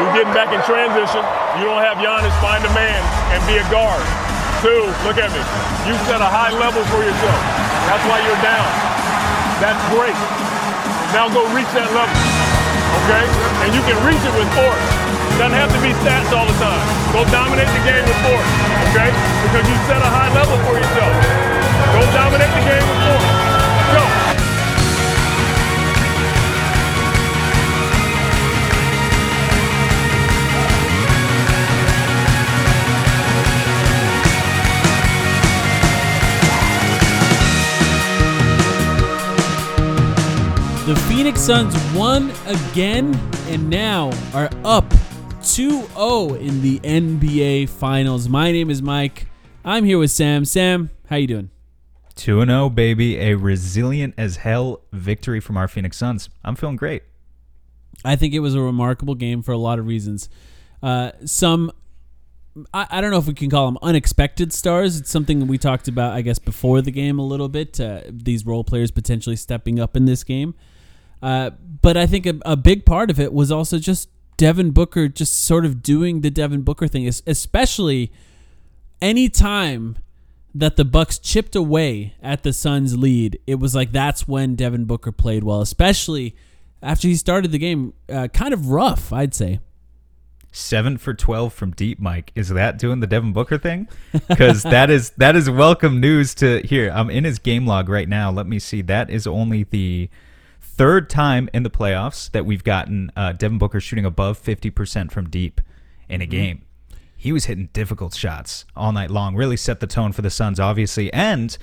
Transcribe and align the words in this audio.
you're 0.00 0.14
getting 0.14 0.34
back 0.34 0.50
in 0.50 0.60
transition. 0.66 1.22
You 1.58 1.70
don't 1.70 1.82
have 1.82 2.02
Giannis 2.02 2.34
find 2.42 2.62
a 2.66 2.72
man 2.74 2.98
and 3.30 3.40
be 3.46 3.58
a 3.58 3.66
guard. 3.70 4.02
Two, 4.58 4.90
look 5.06 5.20
at 5.20 5.30
me. 5.30 5.42
You 5.86 5.94
set 6.08 6.18
a 6.18 6.30
high 6.30 6.50
level 6.50 6.82
for 6.90 7.00
yourself. 7.04 7.40
That's 7.86 8.04
why 8.08 8.18
you're 8.24 8.42
down. 8.42 8.68
That's 9.62 9.82
great. 9.92 10.16
Now 11.12 11.30
go 11.30 11.46
reach 11.54 11.68
that 11.78 11.86
level. 11.94 12.16
Okay? 13.04 13.24
And 13.62 13.70
you 13.76 13.82
can 13.86 13.98
reach 14.02 14.22
it 14.24 14.34
with 14.34 14.50
force. 14.56 14.84
Doesn't 15.38 15.54
have 15.54 15.70
to 15.70 15.80
be 15.84 15.94
stats 16.02 16.30
all 16.34 16.46
the 16.46 16.58
time. 16.58 16.82
Go 17.12 17.22
dominate 17.30 17.70
the 17.70 17.82
game 17.86 18.02
with 18.02 18.20
force. 18.24 18.50
Okay? 18.90 19.10
Because 19.46 19.64
you 19.68 19.76
set 19.86 20.00
a 20.00 20.10
high 20.10 20.32
level 20.34 20.56
for 20.66 20.74
yourself. 20.74 21.14
Go 21.94 22.02
dominate 22.14 22.50
the 22.56 22.64
game 22.66 22.82
with 22.82 23.00
force. 23.04 23.33
The 40.86 40.96
Phoenix 41.08 41.40
Suns 41.40 41.74
won 41.94 42.30
again 42.44 43.18
and 43.48 43.70
now 43.70 44.10
are 44.34 44.50
up 44.66 44.84
2-0 45.40 46.38
in 46.38 46.60
the 46.60 46.78
NBA 46.80 47.70
Finals. 47.70 48.28
My 48.28 48.52
name 48.52 48.68
is 48.68 48.82
Mike. 48.82 49.26
I'm 49.64 49.86
here 49.86 49.98
with 49.98 50.10
Sam. 50.10 50.44
Sam, 50.44 50.90
how 51.08 51.16
you 51.16 51.26
doing? 51.26 51.48
2 52.16 52.44
0, 52.44 52.68
baby. 52.68 53.16
A 53.16 53.34
resilient 53.34 54.12
as 54.18 54.36
hell 54.36 54.82
victory 54.92 55.40
from 55.40 55.56
our 55.56 55.68
Phoenix 55.68 55.96
Suns. 55.96 56.28
I'm 56.44 56.54
feeling 56.54 56.76
great. 56.76 57.02
I 58.04 58.14
think 58.14 58.34
it 58.34 58.40
was 58.40 58.54
a 58.54 58.60
remarkable 58.60 59.14
game 59.14 59.40
for 59.40 59.52
a 59.52 59.58
lot 59.58 59.78
of 59.78 59.86
reasons. 59.86 60.28
Uh, 60.82 61.12
some, 61.24 61.72
I, 62.74 62.88
I 62.90 63.00
don't 63.00 63.10
know 63.10 63.16
if 63.16 63.26
we 63.26 63.32
can 63.32 63.48
call 63.48 63.64
them 63.64 63.78
unexpected 63.80 64.52
stars. 64.52 65.00
It's 65.00 65.10
something 65.10 65.46
we 65.46 65.56
talked 65.56 65.88
about, 65.88 66.12
I 66.12 66.20
guess, 66.20 66.38
before 66.38 66.82
the 66.82 66.90
game 66.90 67.18
a 67.18 67.24
little 67.24 67.48
bit. 67.48 67.80
Uh, 67.80 68.02
these 68.10 68.44
role 68.44 68.64
players 68.64 68.90
potentially 68.90 69.36
stepping 69.36 69.80
up 69.80 69.96
in 69.96 70.04
this 70.04 70.22
game. 70.24 70.54
Uh, 71.24 71.52
but 71.80 71.96
I 71.96 72.04
think 72.04 72.26
a, 72.26 72.34
a 72.44 72.54
big 72.54 72.84
part 72.84 73.10
of 73.10 73.18
it 73.18 73.32
was 73.32 73.50
also 73.50 73.78
just 73.78 74.10
Devin 74.36 74.72
Booker 74.72 75.08
just 75.08 75.42
sort 75.42 75.64
of 75.64 75.82
doing 75.82 76.20
the 76.20 76.30
Devin 76.30 76.60
Booker 76.60 76.86
thing, 76.86 77.06
es- 77.06 77.22
especially 77.26 78.12
any 79.00 79.30
time 79.30 79.96
that 80.54 80.76
the 80.76 80.84
Bucks 80.84 81.18
chipped 81.18 81.56
away 81.56 82.12
at 82.22 82.42
the 82.42 82.52
Suns' 82.52 82.98
lead. 82.98 83.38
It 83.46 83.54
was 83.54 83.74
like 83.74 83.90
that's 83.90 84.28
when 84.28 84.54
Devin 84.54 84.84
Booker 84.84 85.12
played 85.12 85.44
well, 85.44 85.62
especially 85.62 86.36
after 86.82 87.08
he 87.08 87.16
started 87.16 87.52
the 87.52 87.58
game 87.58 87.94
uh, 88.12 88.28
kind 88.28 88.52
of 88.52 88.68
rough, 88.68 89.10
I'd 89.10 89.32
say. 89.32 89.60
Seven 90.52 90.98
for 90.98 91.14
twelve 91.14 91.54
from 91.54 91.70
deep, 91.70 91.98
Mike. 91.98 92.32
Is 92.34 92.50
that 92.50 92.78
doing 92.78 93.00
the 93.00 93.06
Devin 93.06 93.32
Booker 93.32 93.56
thing? 93.56 93.88
Because 94.28 94.62
that 94.64 94.90
is 94.90 95.08
that 95.16 95.36
is 95.36 95.48
welcome 95.48 96.00
news 96.00 96.34
to 96.34 96.60
here. 96.60 96.92
I'm 96.94 97.08
in 97.08 97.24
his 97.24 97.38
game 97.38 97.66
log 97.66 97.88
right 97.88 98.10
now. 98.10 98.30
Let 98.30 98.46
me 98.46 98.58
see. 98.58 98.82
That 98.82 99.08
is 99.08 99.26
only 99.26 99.64
the 99.64 100.10
third 100.76 101.08
time 101.08 101.48
in 101.52 101.62
the 101.62 101.70
playoffs 101.70 102.30
that 102.32 102.44
we've 102.44 102.64
gotten 102.64 103.10
uh, 103.16 103.32
Devin 103.32 103.58
Booker 103.58 103.80
shooting 103.80 104.04
above 104.04 104.38
fifty 104.38 104.70
percent 104.70 105.12
from 105.12 105.30
deep 105.30 105.60
in 106.08 106.20
a 106.20 106.26
game. 106.26 106.62
He 107.16 107.32
was 107.32 107.46
hitting 107.46 107.70
difficult 107.72 108.14
shots 108.14 108.64
all 108.76 108.92
night 108.92 109.10
long. 109.10 109.34
Really 109.34 109.56
set 109.56 109.80
the 109.80 109.86
tone 109.86 110.12
for 110.12 110.22
the 110.22 110.30
Suns, 110.30 110.60
obviously, 110.60 111.12
and 111.12 111.56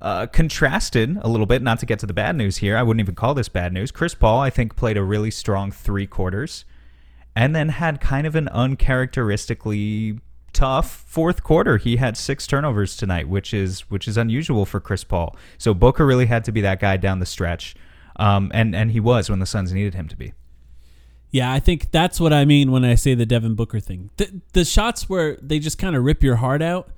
uh, 0.00 0.26
contrasted 0.26 1.18
a 1.20 1.28
little 1.28 1.46
bit. 1.46 1.60
Not 1.60 1.80
to 1.80 1.86
get 1.86 1.98
to 1.98 2.06
the 2.06 2.14
bad 2.14 2.36
news 2.36 2.58
here. 2.58 2.76
I 2.76 2.82
wouldn't 2.82 3.00
even 3.00 3.14
call 3.14 3.34
this 3.34 3.48
bad 3.48 3.72
news. 3.72 3.90
Chris 3.90 4.14
Paul, 4.14 4.40
I 4.40 4.50
think, 4.50 4.76
played 4.76 4.96
a 4.96 5.02
really 5.02 5.30
strong 5.30 5.70
three 5.70 6.06
quarters 6.06 6.64
and 7.34 7.54
then 7.54 7.68
had 7.68 8.00
kind 8.00 8.26
of 8.26 8.34
an 8.34 8.48
uncharacteristically 8.48 10.20
tough 10.54 11.04
fourth 11.06 11.42
quarter. 11.42 11.76
He 11.76 11.96
had 11.96 12.16
six 12.16 12.46
turnovers 12.46 12.96
tonight, 12.96 13.28
which 13.28 13.52
is 13.52 13.80
which 13.90 14.08
is 14.08 14.16
unusual 14.16 14.64
for 14.64 14.80
Chris 14.80 15.04
Paul. 15.04 15.36
So 15.58 15.74
Booker 15.74 16.06
really 16.06 16.26
had 16.26 16.44
to 16.44 16.52
be 16.52 16.62
that 16.62 16.80
guy 16.80 16.96
down 16.96 17.18
the 17.18 17.26
stretch, 17.26 17.76
um, 18.16 18.50
and 18.54 18.74
and 18.74 18.90
he 18.90 19.00
was 19.00 19.30
when 19.30 19.38
the 19.38 19.46
Suns 19.46 19.72
needed 19.72 19.94
him 19.94 20.08
to 20.08 20.16
be. 20.16 20.32
Yeah, 21.30 21.52
I 21.52 21.60
think 21.60 21.90
that's 21.90 22.20
what 22.20 22.32
I 22.32 22.44
mean 22.44 22.70
when 22.70 22.84
I 22.84 22.94
say 22.94 23.14
the 23.14 23.26
Devin 23.26 23.56
Booker 23.56 23.80
thing. 23.80 24.10
The, 24.16 24.40
the 24.52 24.64
shots 24.64 25.08
where 25.08 25.36
they 25.42 25.58
just 25.58 25.76
kind 25.76 25.96
of 25.96 26.04
rip 26.04 26.22
your 26.22 26.36
heart 26.36 26.62
out, 26.62 26.88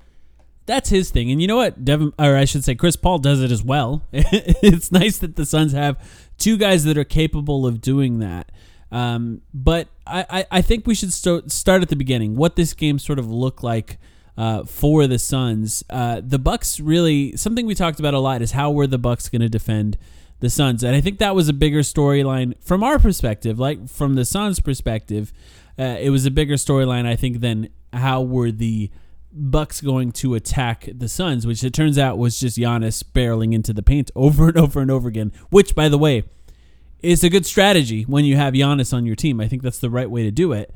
that's 0.65 0.89
his 0.89 1.09
thing. 1.09 1.31
And 1.31 1.41
you 1.41 1.47
know 1.47 1.57
what? 1.57 1.83
Devin, 1.83 2.13
or 2.17 2.37
I 2.37 2.45
should 2.45 2.63
say, 2.63 2.75
Chris 2.75 2.95
Paul 2.95 3.17
does 3.17 3.41
it 3.41 3.51
as 3.51 3.63
well. 3.63 4.03
it's 4.13 4.91
nice 4.91 5.17
that 5.17 5.35
the 5.35 5.45
Suns 5.45 5.73
have 5.73 5.97
two 6.37 6.57
guys 6.57 6.83
that 6.85 6.97
are 6.97 7.03
capable 7.03 7.65
of 7.65 7.81
doing 7.81 8.19
that. 8.19 8.51
Um, 8.91 9.41
but 9.53 9.87
I, 10.07 10.25
I, 10.29 10.45
I 10.51 10.61
think 10.61 10.87
we 10.87 10.95
should 10.95 11.11
start 11.11 11.81
at 11.81 11.89
the 11.89 11.95
beginning. 11.95 12.35
What 12.35 12.55
this 12.55 12.73
game 12.73 12.99
sort 12.99 13.19
of 13.19 13.29
looked 13.29 13.63
like 13.63 13.97
uh, 14.37 14.63
for 14.63 15.05
the 15.05 15.19
Suns. 15.19 15.83
Uh, 15.89 16.21
the 16.23 16.39
Bucks 16.39 16.79
really 16.79 17.35
something 17.35 17.65
we 17.65 17.75
talked 17.75 17.99
about 17.99 18.13
a 18.13 18.19
lot 18.19 18.41
is 18.41 18.53
how 18.53 18.71
were 18.71 18.87
the 18.87 18.97
Bucks 18.97 19.27
going 19.27 19.41
to 19.41 19.49
defend 19.49 19.97
the 20.39 20.49
Suns, 20.49 20.83
and 20.83 20.95
I 20.95 21.01
think 21.01 21.19
that 21.19 21.35
was 21.35 21.49
a 21.49 21.53
bigger 21.53 21.79
storyline 21.79 22.53
from 22.61 22.83
our 22.83 22.99
perspective, 22.99 23.59
like 23.59 23.89
from 23.89 24.15
the 24.15 24.25
Suns' 24.25 24.59
perspective. 24.59 25.33
Uh, 25.77 25.97
it 25.99 26.09
was 26.09 26.25
a 26.25 26.31
bigger 26.31 26.55
storyline, 26.55 27.05
I 27.05 27.15
think, 27.15 27.39
than 27.39 27.69
how 27.93 28.21
were 28.21 28.51
the 28.51 28.89
Bucks 29.31 29.79
going 29.79 30.11
to 30.13 30.33
attack 30.33 30.89
the 30.91 31.07
Suns, 31.07 31.45
which 31.45 31.63
it 31.63 31.73
turns 31.73 31.97
out 31.97 32.17
was 32.17 32.39
just 32.39 32.57
Giannis 32.57 33.03
barreling 33.03 33.53
into 33.53 33.73
the 33.73 33.83
paint 33.83 34.09
over 34.15 34.47
and 34.47 34.57
over 34.57 34.81
and 34.81 34.89
over 34.89 35.07
again. 35.07 35.31
Which, 35.49 35.75
by 35.75 35.87
the 35.87 35.97
way, 35.97 36.23
is 37.01 37.23
a 37.23 37.29
good 37.29 37.45
strategy 37.45 38.03
when 38.03 38.25
you 38.25 38.35
have 38.37 38.53
Giannis 38.53 38.93
on 38.93 39.05
your 39.05 39.15
team. 39.15 39.39
I 39.39 39.47
think 39.47 39.61
that's 39.61 39.79
the 39.79 39.89
right 39.89 40.09
way 40.09 40.23
to 40.23 40.31
do 40.31 40.51
it. 40.51 40.73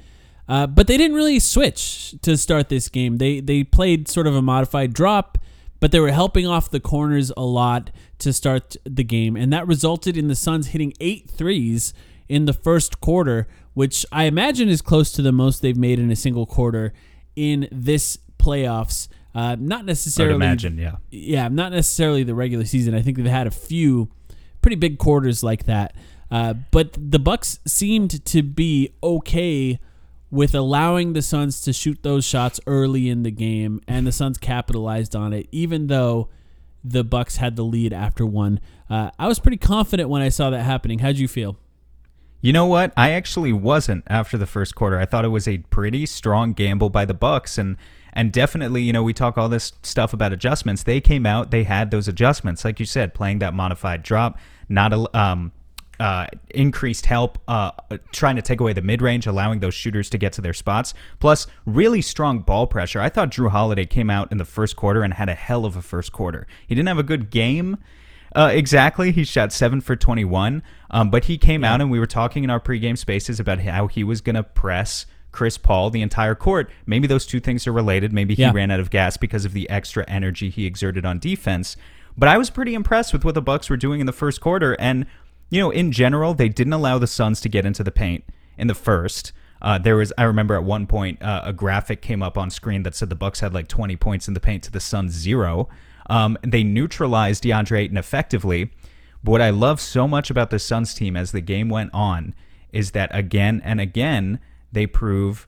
Uh, 0.47 0.67
but 0.67 0.87
they 0.87 0.97
didn't 0.97 1.15
really 1.15 1.39
switch 1.39 2.15
to 2.21 2.37
start 2.37 2.69
this 2.69 2.89
game. 2.89 3.17
They 3.17 3.39
they 3.39 3.63
played 3.63 4.07
sort 4.07 4.27
of 4.27 4.35
a 4.35 4.41
modified 4.41 4.93
drop, 4.93 5.37
but 5.83 5.91
they 5.91 5.99
were 5.99 6.13
helping 6.13 6.47
off 6.47 6.69
the 6.69 6.79
corners 6.79 7.29
a 7.35 7.43
lot 7.43 7.91
to 8.17 8.31
start 8.31 8.77
the 8.85 9.03
game, 9.03 9.35
and 9.35 9.51
that 9.51 9.67
resulted 9.67 10.15
in 10.15 10.29
the 10.29 10.33
Suns 10.35 10.67
hitting 10.67 10.93
eight 11.01 11.29
threes 11.29 11.93
in 12.29 12.45
the 12.45 12.53
first 12.53 13.01
quarter, 13.01 13.49
which 13.73 14.05
I 14.09 14.23
imagine 14.23 14.69
is 14.69 14.81
close 14.81 15.11
to 15.11 15.21
the 15.21 15.33
most 15.33 15.61
they've 15.61 15.75
made 15.75 15.99
in 15.99 16.09
a 16.09 16.15
single 16.15 16.45
quarter 16.45 16.93
in 17.35 17.67
this 17.69 18.17
playoffs. 18.37 19.09
Uh, 19.35 19.57
not 19.59 19.83
necessarily. 19.83 20.35
imagine, 20.35 20.77
yeah. 20.77 20.95
Yeah, 21.11 21.49
not 21.49 21.73
necessarily 21.73 22.23
the 22.23 22.33
regular 22.33 22.63
season. 22.63 22.95
I 22.95 23.01
think 23.01 23.17
they've 23.17 23.25
had 23.25 23.47
a 23.47 23.51
few 23.51 24.07
pretty 24.61 24.77
big 24.77 24.99
quarters 24.99 25.43
like 25.43 25.65
that. 25.65 25.97
Uh, 26.31 26.53
but 26.71 26.93
the 26.93 27.19
Bucks 27.19 27.59
seemed 27.67 28.23
to 28.23 28.41
be 28.41 28.95
okay 29.03 29.81
with 30.33 30.55
allowing 30.55 31.13
the 31.13 31.21
Suns 31.21 31.61
to 31.61 31.71
shoot 31.71 32.01
those 32.01 32.25
shots 32.25 32.59
early 32.65 33.07
in 33.07 33.21
the 33.21 33.29
game, 33.29 33.79
and 33.87 34.07
the 34.07 34.11
Suns 34.11 34.39
capitalized 34.39 35.15
on 35.15 35.31
it, 35.31 35.47
even 35.51 35.85
though 35.87 36.27
the 36.83 37.03
Bucks 37.03 37.37
had 37.37 37.55
the 37.55 37.63
lead 37.63 37.93
after 37.93 38.25
one. 38.25 38.59
Uh, 38.89 39.11
I 39.19 39.27
was 39.27 39.37
pretty 39.37 39.57
confident 39.57 40.09
when 40.09 40.23
I 40.23 40.29
saw 40.29 40.49
that 40.49 40.63
happening. 40.63 40.99
How'd 40.99 41.17
you 41.17 41.27
feel? 41.27 41.57
You 42.41 42.51
know 42.51 42.65
what? 42.65 42.91
I 42.97 43.11
actually 43.11 43.53
wasn't 43.53 44.05
after 44.07 44.35
the 44.35 44.47
first 44.47 44.73
quarter. 44.73 44.99
I 44.99 45.05
thought 45.05 45.23
it 45.23 45.29
was 45.29 45.47
a 45.47 45.59
pretty 45.59 46.07
strong 46.07 46.53
gamble 46.53 46.89
by 46.89 47.05
the 47.05 47.13
Bucks 47.13 47.59
and 47.59 47.77
and 48.15 48.31
definitely, 48.31 48.83
you 48.83 48.93
know, 48.93 49.01
we 49.01 49.13
talk 49.13 49.39
all 49.39 49.49
this 49.49 49.73
stuff 49.81 50.13
about 50.13 50.33
adjustments. 50.33 50.83
They 50.83 51.01
came 51.01 51.25
out, 51.25 51.49
they 51.51 51.63
had 51.63 51.89
those 51.89 52.07
adjustments, 52.07 52.63
like 52.63 52.79
you 52.79 52.85
said, 52.85 53.13
playing 53.13 53.39
that 53.39 53.55
modified 53.55 54.03
drop, 54.03 54.37
not 54.69 54.93
a 54.93 55.17
um, 55.17 55.51
uh, 56.03 56.27
increased 56.49 57.05
help, 57.05 57.37
uh, 57.47 57.71
trying 58.11 58.35
to 58.35 58.41
take 58.41 58.59
away 58.59 58.73
the 58.73 58.81
mid 58.81 59.01
range, 59.01 59.25
allowing 59.25 59.59
those 59.61 59.73
shooters 59.73 60.09
to 60.09 60.17
get 60.17 60.33
to 60.33 60.41
their 60.41 60.53
spots. 60.53 60.93
Plus, 61.19 61.47
really 61.65 62.01
strong 62.01 62.39
ball 62.39 62.67
pressure. 62.67 62.99
I 62.99 63.07
thought 63.07 63.31
Jrue 63.31 63.49
Holiday 63.51 63.85
came 63.85 64.09
out 64.09 64.29
in 64.31 64.37
the 64.37 64.43
first 64.45 64.75
quarter 64.75 65.01
and 65.03 65.13
had 65.13 65.29
a 65.29 65.33
hell 65.35 65.63
of 65.65 65.77
a 65.77 65.81
first 65.81 66.11
quarter. 66.11 66.45
He 66.67 66.75
didn't 66.75 66.89
have 66.89 66.97
a 66.99 67.03
good 67.03 67.29
game. 67.29 67.77
Uh, 68.35 68.49
exactly. 68.51 69.11
He 69.11 69.23
shot 69.23 69.53
seven 69.53 69.79
for 69.79 69.95
21. 69.95 70.61
Um, 70.91 71.09
but 71.09 71.25
he 71.25 71.37
came 71.37 71.63
out 71.63 71.79
and 71.79 71.89
we 71.89 71.99
were 71.99 72.05
talking 72.07 72.43
in 72.43 72.49
our 72.49 72.59
pregame 72.59 72.97
spaces 72.97 73.39
about 73.39 73.59
how 73.59 73.87
he 73.87 74.03
was 74.03 74.19
going 74.21 74.35
to 74.35 74.43
press 74.43 75.05
Chris 75.31 75.57
Paul 75.57 75.89
the 75.89 76.01
entire 76.01 76.35
court. 76.35 76.69
Maybe 76.85 77.07
those 77.07 77.25
two 77.25 77.39
things 77.39 77.65
are 77.65 77.71
related. 77.71 78.11
Maybe 78.11 78.35
he 78.35 78.41
Yeah. 78.41 78.51
ran 78.53 78.71
out 78.71 78.79
of 78.81 78.89
gas 78.89 79.15
because 79.17 79.45
of 79.45 79.53
the 79.53 79.69
extra 79.69 80.03
energy 80.07 80.49
he 80.49 80.65
exerted 80.65 81.05
on 81.05 81.19
defense. 81.19 81.77
But 82.17 82.27
I 82.29 82.37
was 82.37 82.49
pretty 82.49 82.73
impressed 82.75 83.13
with 83.13 83.23
what 83.25 83.35
the 83.35 83.41
Bucks 83.41 83.69
were 83.69 83.77
doing 83.77 83.99
in 83.99 84.05
the 84.05 84.11
first 84.11 84.41
quarter. 84.41 84.73
And, 84.79 85.05
you 85.53 85.59
know, 85.59 85.69
in 85.69 85.91
general, 85.91 86.33
they 86.33 86.49
didn't 86.49 86.73
allow 86.73 86.97
the 86.97 87.05
Suns 87.05 87.39
to 87.41 87.47
get 87.47 87.63
into 87.63 87.83
the 87.83 87.91
paint 87.91 88.23
in 88.57 88.65
the 88.65 88.73
first. 88.73 89.31
Uh, 89.61 89.77
there 89.77 89.95
was, 89.95 90.11
I 90.17 90.23
remember 90.23 90.55
at 90.55 90.63
one 90.63 90.87
point, 90.87 91.21
uh, 91.21 91.41
a 91.43 91.53
graphic 91.53 92.01
came 92.01 92.23
up 92.23 92.39
on 92.39 92.49
screen 92.49 92.81
that 92.83 92.95
said 92.95 93.09
the 93.09 93.15
Bucks 93.15 93.39
had 93.41 93.53
like 93.53 93.67
20 93.67 93.95
points 93.97 94.27
in 94.27 94.33
the 94.33 94.39
paint 94.39 94.63
to 94.63 94.71
the 94.71 94.79
Suns 94.79 95.13
zero. 95.13 95.69
Um, 96.09 96.39
they 96.41 96.63
neutralized 96.63 97.43
DeAndre 97.43 97.81
Ayton 97.81 97.97
effectively. 97.97 98.71
But 99.23 99.31
what 99.31 99.41
I 99.41 99.51
love 99.51 99.79
so 99.79 100.07
much 100.07 100.31
about 100.31 100.49
the 100.49 100.57
Suns 100.57 100.95
team 100.95 101.15
as 101.15 101.31
the 101.31 101.39
game 101.39 101.69
went 101.69 101.91
on 101.93 102.33
is 102.71 102.91
that 102.91 103.15
again 103.15 103.61
and 103.63 103.79
again 103.79 104.39
they 104.71 104.87
prove 104.87 105.47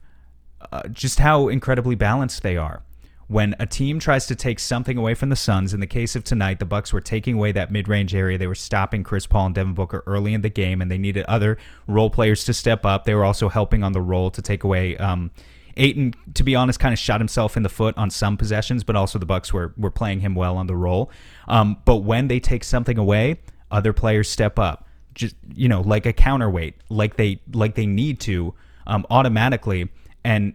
uh, 0.70 0.86
just 0.86 1.18
how 1.18 1.48
incredibly 1.48 1.96
balanced 1.96 2.44
they 2.44 2.56
are. 2.56 2.84
When 3.28 3.56
a 3.58 3.66
team 3.66 3.98
tries 3.98 4.26
to 4.26 4.36
take 4.36 4.60
something 4.60 4.96
away 4.96 5.14
from 5.14 5.30
the 5.30 5.36
Suns, 5.36 5.74
in 5.74 5.80
the 5.80 5.86
case 5.86 6.14
of 6.14 6.22
tonight, 6.22 6.60
the 6.60 6.64
Bucks 6.64 6.92
were 6.92 7.00
taking 7.00 7.34
away 7.34 7.50
that 7.52 7.72
mid-range 7.72 8.14
area. 8.14 8.38
They 8.38 8.46
were 8.46 8.54
stopping 8.54 9.02
Chris 9.02 9.26
Paul 9.26 9.46
and 9.46 9.54
Devin 9.54 9.74
Booker 9.74 10.04
early 10.06 10.32
in 10.32 10.42
the 10.42 10.48
game, 10.48 10.80
and 10.80 10.90
they 10.90 10.98
needed 10.98 11.24
other 11.26 11.58
role 11.88 12.08
players 12.08 12.44
to 12.44 12.54
step 12.54 12.86
up. 12.86 13.04
They 13.04 13.14
were 13.14 13.24
also 13.24 13.48
helping 13.48 13.82
on 13.82 13.92
the 13.92 14.00
roll 14.00 14.30
to 14.30 14.40
take 14.40 14.62
away. 14.62 14.96
Um, 14.98 15.32
Ayton, 15.76 16.14
to 16.34 16.44
be 16.44 16.54
honest, 16.54 16.78
kind 16.78 16.92
of 16.92 17.00
shot 17.00 17.20
himself 17.20 17.56
in 17.56 17.64
the 17.64 17.68
foot 17.68 17.98
on 17.98 18.10
some 18.10 18.36
possessions, 18.36 18.84
but 18.84 18.94
also 18.94 19.18
the 19.18 19.26
Bucks 19.26 19.52
were 19.52 19.74
were 19.76 19.90
playing 19.90 20.20
him 20.20 20.36
well 20.36 20.56
on 20.56 20.68
the 20.68 20.76
roll. 20.76 21.10
Um, 21.48 21.78
but 21.84 21.96
when 21.96 22.28
they 22.28 22.38
take 22.38 22.62
something 22.62 22.96
away, 22.96 23.40
other 23.72 23.92
players 23.92 24.30
step 24.30 24.58
up, 24.58 24.88
just 25.14 25.34
you 25.52 25.68
know, 25.68 25.80
like 25.80 26.06
a 26.06 26.12
counterweight, 26.12 26.76
like 26.88 27.16
they 27.16 27.40
like 27.52 27.74
they 27.74 27.86
need 27.86 28.20
to 28.20 28.54
um, 28.86 29.04
automatically. 29.10 29.90
And 30.24 30.54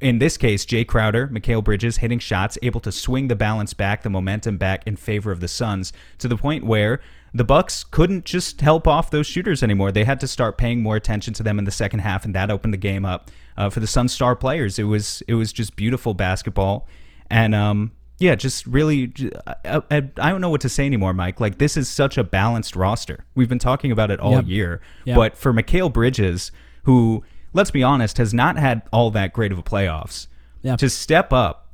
in 0.00 0.18
this 0.18 0.36
case, 0.36 0.64
Jae 0.66 0.86
Crowder, 0.86 1.28
Mikal 1.28 1.62
Bridges 1.62 1.98
hitting 1.98 2.18
shots, 2.18 2.56
able 2.62 2.80
to 2.80 2.92
swing 2.92 3.28
the 3.28 3.36
balance 3.36 3.74
back, 3.74 4.02
the 4.02 4.10
momentum 4.10 4.56
back 4.56 4.86
in 4.86 4.96
favor 4.96 5.30
of 5.32 5.40
the 5.40 5.48
Suns 5.48 5.92
to 6.18 6.28
the 6.28 6.36
point 6.36 6.64
where 6.64 7.00
the 7.34 7.44
Bucks 7.44 7.84
couldn't 7.84 8.24
just 8.24 8.60
help 8.62 8.86
off 8.88 9.10
those 9.10 9.26
shooters 9.26 9.62
anymore. 9.62 9.92
They 9.92 10.04
had 10.04 10.18
to 10.20 10.26
start 10.26 10.56
paying 10.56 10.82
more 10.82 10.96
attention 10.96 11.34
to 11.34 11.42
them 11.42 11.58
in 11.58 11.64
the 11.64 11.70
second 11.70 12.00
half, 12.00 12.24
and 12.24 12.34
that 12.34 12.50
opened 12.50 12.72
the 12.72 12.78
game 12.78 13.04
up 13.04 13.30
uh, 13.56 13.68
for 13.70 13.80
the 13.80 13.86
Suns 13.86 14.12
star 14.12 14.34
players. 14.34 14.78
It 14.78 14.84
was 14.84 15.22
it 15.28 15.34
was 15.34 15.52
just 15.52 15.76
beautiful 15.76 16.14
basketball, 16.14 16.86
and 17.28 17.54
um, 17.54 17.92
yeah, 18.18 18.34
just 18.34 18.66
really, 18.66 19.12
I, 19.46 19.82
I, 19.90 19.96
I 20.18 20.30
don't 20.30 20.40
know 20.40 20.50
what 20.50 20.62
to 20.62 20.68
say 20.68 20.86
anymore, 20.86 21.12
Mike. 21.12 21.38
Like 21.38 21.58
this 21.58 21.76
is 21.76 21.88
such 21.88 22.16
a 22.18 22.24
balanced 22.24 22.74
roster. 22.74 23.24
We've 23.34 23.48
been 23.48 23.58
talking 23.58 23.92
about 23.92 24.10
it 24.10 24.18
all 24.20 24.32
Yep. 24.32 24.46
year, 24.48 24.80
Yep. 25.04 25.16
but 25.16 25.36
for 25.36 25.52
Mikal 25.52 25.92
Bridges, 25.92 26.50
who 26.84 27.22
let's 27.52 27.70
be 27.70 27.82
honest, 27.82 28.18
has 28.18 28.32
not 28.34 28.56
had 28.56 28.82
all 28.92 29.10
that 29.12 29.32
great 29.32 29.52
of 29.52 29.58
a 29.58 29.62
playoffs, 29.62 30.26
Yeah. 30.62 30.76
to 30.76 30.88
step 30.90 31.32
up 31.32 31.64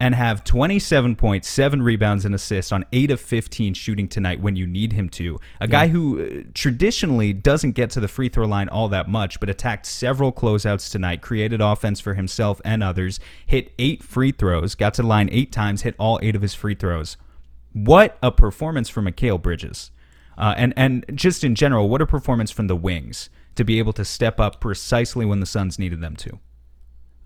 and 0.00 0.16
have 0.16 0.42
27 0.42 1.14
points, 1.14 1.48
seven 1.48 1.80
rebounds, 1.80 2.24
and 2.24 2.34
assists 2.34 2.72
on 2.72 2.84
eight 2.92 3.10
of 3.12 3.20
15 3.20 3.72
shooting 3.74 4.08
tonight 4.08 4.40
when 4.40 4.56
you 4.56 4.66
need 4.66 4.92
him 4.94 5.08
to. 5.08 5.38
A 5.60 5.68
guy 5.68 5.86
who 5.88 6.20
uh, 6.20 6.42
traditionally 6.54 7.32
doesn't 7.32 7.72
get 7.72 7.90
to 7.90 8.00
the 8.00 8.08
free 8.08 8.28
throw 8.28 8.46
line 8.46 8.68
all 8.68 8.88
that 8.88 9.08
much, 9.08 9.38
but 9.38 9.48
attacked 9.48 9.86
several 9.86 10.32
closeouts 10.32 10.90
tonight, 10.90 11.20
created 11.22 11.60
offense 11.60 12.00
for 12.00 12.14
himself 12.14 12.60
and 12.64 12.82
others, 12.82 13.20
hit 13.46 13.72
eight 13.78 14.02
free 14.02 14.32
throws, 14.32 14.74
got 14.74 14.94
to 14.94 15.02
the 15.02 15.08
line 15.08 15.28
eight 15.30 15.52
times, 15.52 15.82
hit 15.82 15.94
all 16.00 16.18
eight 16.20 16.34
of 16.34 16.42
his 16.42 16.54
free 16.54 16.74
throws. 16.74 17.16
What 17.72 18.18
a 18.24 18.32
performance 18.32 18.88
from 18.88 19.04
Mikal 19.06 19.40
Bridges. 19.40 19.92
Uh, 20.36 20.54
and, 20.56 20.74
and 20.76 21.04
just 21.14 21.44
in 21.44 21.54
general, 21.54 21.88
what 21.88 22.02
a 22.02 22.06
performance 22.06 22.50
from 22.50 22.66
the 22.66 22.74
wings 22.76 23.30
to 23.56 23.64
be 23.64 23.78
able 23.78 23.92
to 23.94 24.04
step 24.04 24.40
up 24.40 24.60
precisely 24.60 25.24
when 25.24 25.40
the 25.40 25.46
Suns 25.46 25.78
needed 25.78 26.00
them 26.00 26.16
to. 26.16 26.38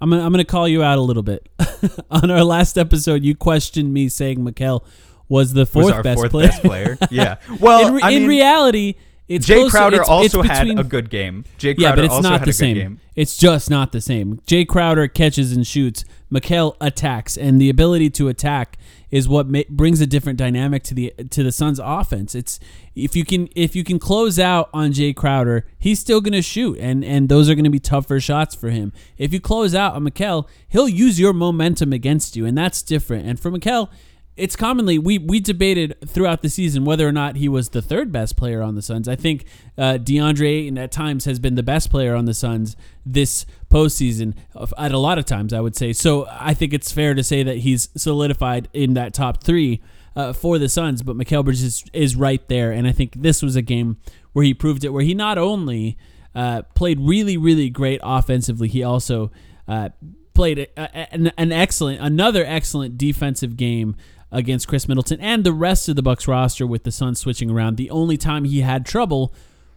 I'm 0.00 0.10
gonna, 0.10 0.22
I'm 0.24 0.32
gonna 0.32 0.44
call 0.44 0.68
you 0.68 0.82
out 0.82 0.98
a 0.98 1.02
little 1.02 1.22
bit. 1.22 1.48
On 2.10 2.30
our 2.30 2.44
last 2.44 2.76
episode, 2.76 3.24
you 3.24 3.34
questioned 3.34 3.92
me 3.94 4.08
saying 4.08 4.38
Mikal 4.40 4.84
was 5.28 5.52
the 5.54 5.64
fourth 5.66 5.86
was 5.94 6.02
best 6.02 6.18
fourth 6.18 6.30
player. 6.30 6.48
best 6.48 6.62
player. 6.62 6.98
Yeah. 7.10 7.36
Well, 7.60 7.88
in, 7.88 7.94
re- 7.94 8.02
I 8.02 8.10
in 8.10 8.22
mean, 8.22 8.28
reality, 8.28 8.94
it's 9.26 9.46
Jae 9.46 9.54
closer- 9.54 9.70
Crowder 9.70 9.96
it's- 9.96 10.08
also 10.08 10.40
it's 10.40 10.48
had 10.50 10.68
a 10.78 10.84
good 10.84 11.08
game. 11.10 11.44
Jae 11.58 11.74
Crowder 11.76 11.80
yeah, 11.82 11.94
but 11.96 12.04
it's 12.04 12.22
not 12.22 12.44
the 12.44 12.52
same. 12.52 12.76
game. 12.76 13.00
It's 13.14 13.36
just 13.38 13.70
not 13.70 13.92
the 13.92 14.00
same. 14.02 14.38
Jae 14.46 14.66
Crowder 14.68 15.08
catches 15.08 15.52
and 15.52 15.66
shoots. 15.66 16.04
Mikal 16.32 16.76
attacks, 16.80 17.36
and 17.38 17.60
the 17.60 17.70
ability 17.70 18.10
to 18.10 18.28
attack 18.28 18.76
is 19.10 19.28
what 19.28 19.46
ma- 19.46 19.62
brings 19.68 20.00
a 20.00 20.06
different 20.06 20.38
dynamic 20.38 20.82
to 20.84 20.94
the 20.94 21.12
to 21.30 21.42
the 21.42 21.52
Suns' 21.52 21.80
offense. 21.82 22.34
It's 22.34 22.58
if 22.94 23.14
you 23.14 23.24
can 23.24 23.48
if 23.54 23.76
you 23.76 23.84
can 23.84 23.98
close 23.98 24.38
out 24.38 24.68
on 24.72 24.92
Jae 24.92 25.14
Crowder, 25.14 25.66
he's 25.78 25.98
still 25.98 26.20
going 26.20 26.32
to 26.32 26.42
shoot, 26.42 26.78
and 26.78 27.04
and 27.04 27.28
those 27.28 27.48
are 27.48 27.54
going 27.54 27.64
to 27.64 27.70
be 27.70 27.80
tougher 27.80 28.20
shots 28.20 28.54
for 28.54 28.70
him. 28.70 28.92
If 29.18 29.32
you 29.32 29.40
close 29.40 29.74
out 29.74 29.94
on 29.94 30.04
Mikal, 30.04 30.46
he'll 30.68 30.88
use 30.88 31.20
your 31.20 31.32
momentum 31.32 31.92
against 31.92 32.36
you, 32.36 32.46
and 32.46 32.56
that's 32.56 32.82
different. 32.82 33.26
And 33.26 33.38
for 33.38 33.50
Mikal, 33.50 33.88
it's 34.36 34.54
commonly 34.54 34.98
we 34.98 35.18
we 35.18 35.40
debated 35.40 35.96
throughout 36.06 36.42
the 36.42 36.48
season 36.48 36.84
whether 36.84 37.08
or 37.08 37.12
not 37.12 37.36
he 37.36 37.48
was 37.48 37.70
the 37.70 37.82
third 37.82 38.12
best 38.12 38.36
player 38.36 38.62
on 38.62 38.74
the 38.74 38.82
Suns. 38.82 39.08
I 39.08 39.16
think 39.16 39.46
uh, 39.78 39.94
DeAndre 39.94 40.46
Ayton 40.46 40.78
at 40.78 40.92
times 40.92 41.24
has 41.24 41.38
been 41.38 41.54
the 41.54 41.62
best 41.62 41.90
player 41.90 42.14
on 42.14 42.26
the 42.26 42.34
Suns 42.34 42.76
this 43.04 43.46
postseason. 43.76 44.34
At 44.78 44.92
a 44.92 44.98
lot 44.98 45.18
of 45.18 45.24
times, 45.24 45.52
I 45.52 45.60
would 45.60 45.76
say. 45.76 45.92
So 45.92 46.26
I 46.30 46.54
think 46.54 46.72
it's 46.72 46.90
fair 46.92 47.14
to 47.14 47.22
say 47.22 47.42
that 47.42 47.58
he's 47.58 47.88
solidified 47.96 48.68
in 48.72 48.94
that 48.94 49.12
top 49.12 49.42
three 49.42 49.82
uh, 50.14 50.32
for 50.32 50.58
the 50.58 50.68
Suns. 50.68 51.02
But 51.02 51.16
Mikal 51.16 51.44
Bridges 51.44 51.62
is, 51.62 51.84
is 51.92 52.16
right 52.16 52.46
there, 52.48 52.72
and 52.72 52.86
I 52.86 52.92
think 52.92 53.14
this 53.22 53.42
was 53.42 53.56
a 53.56 53.62
game 53.62 53.98
where 54.32 54.44
he 54.44 54.54
proved 54.54 54.84
it. 54.84 54.90
Where 54.90 55.04
he 55.04 55.14
not 55.14 55.38
only 55.38 55.98
uh, 56.34 56.62
played 56.74 56.98
really 57.00 57.36
really 57.36 57.68
great 57.70 58.00
offensively, 58.02 58.68
he 58.68 58.82
also 58.82 59.30
uh, 59.68 59.90
played 60.34 60.58
a, 60.58 60.68
a- 60.76 61.14
an, 61.14 61.32
an 61.36 61.52
excellent, 61.52 62.00
another 62.00 62.44
excellent 62.46 62.96
defensive 62.98 63.56
game 63.56 63.94
against 64.32 64.68
Khris 64.68 64.88
Middleton 64.88 65.20
and 65.20 65.44
the 65.44 65.52
rest 65.52 65.88
of 65.88 65.96
the 65.96 66.02
Bucks 66.02 66.26
roster 66.26 66.66
with 66.66 66.82
the 66.82 66.90
Suns 66.90 67.20
switching 67.20 67.50
around. 67.50 67.76
The 67.76 67.90
only 67.90 68.16
time 68.16 68.44
he 68.44 68.60
had 68.60 68.84
trouble 68.84 69.32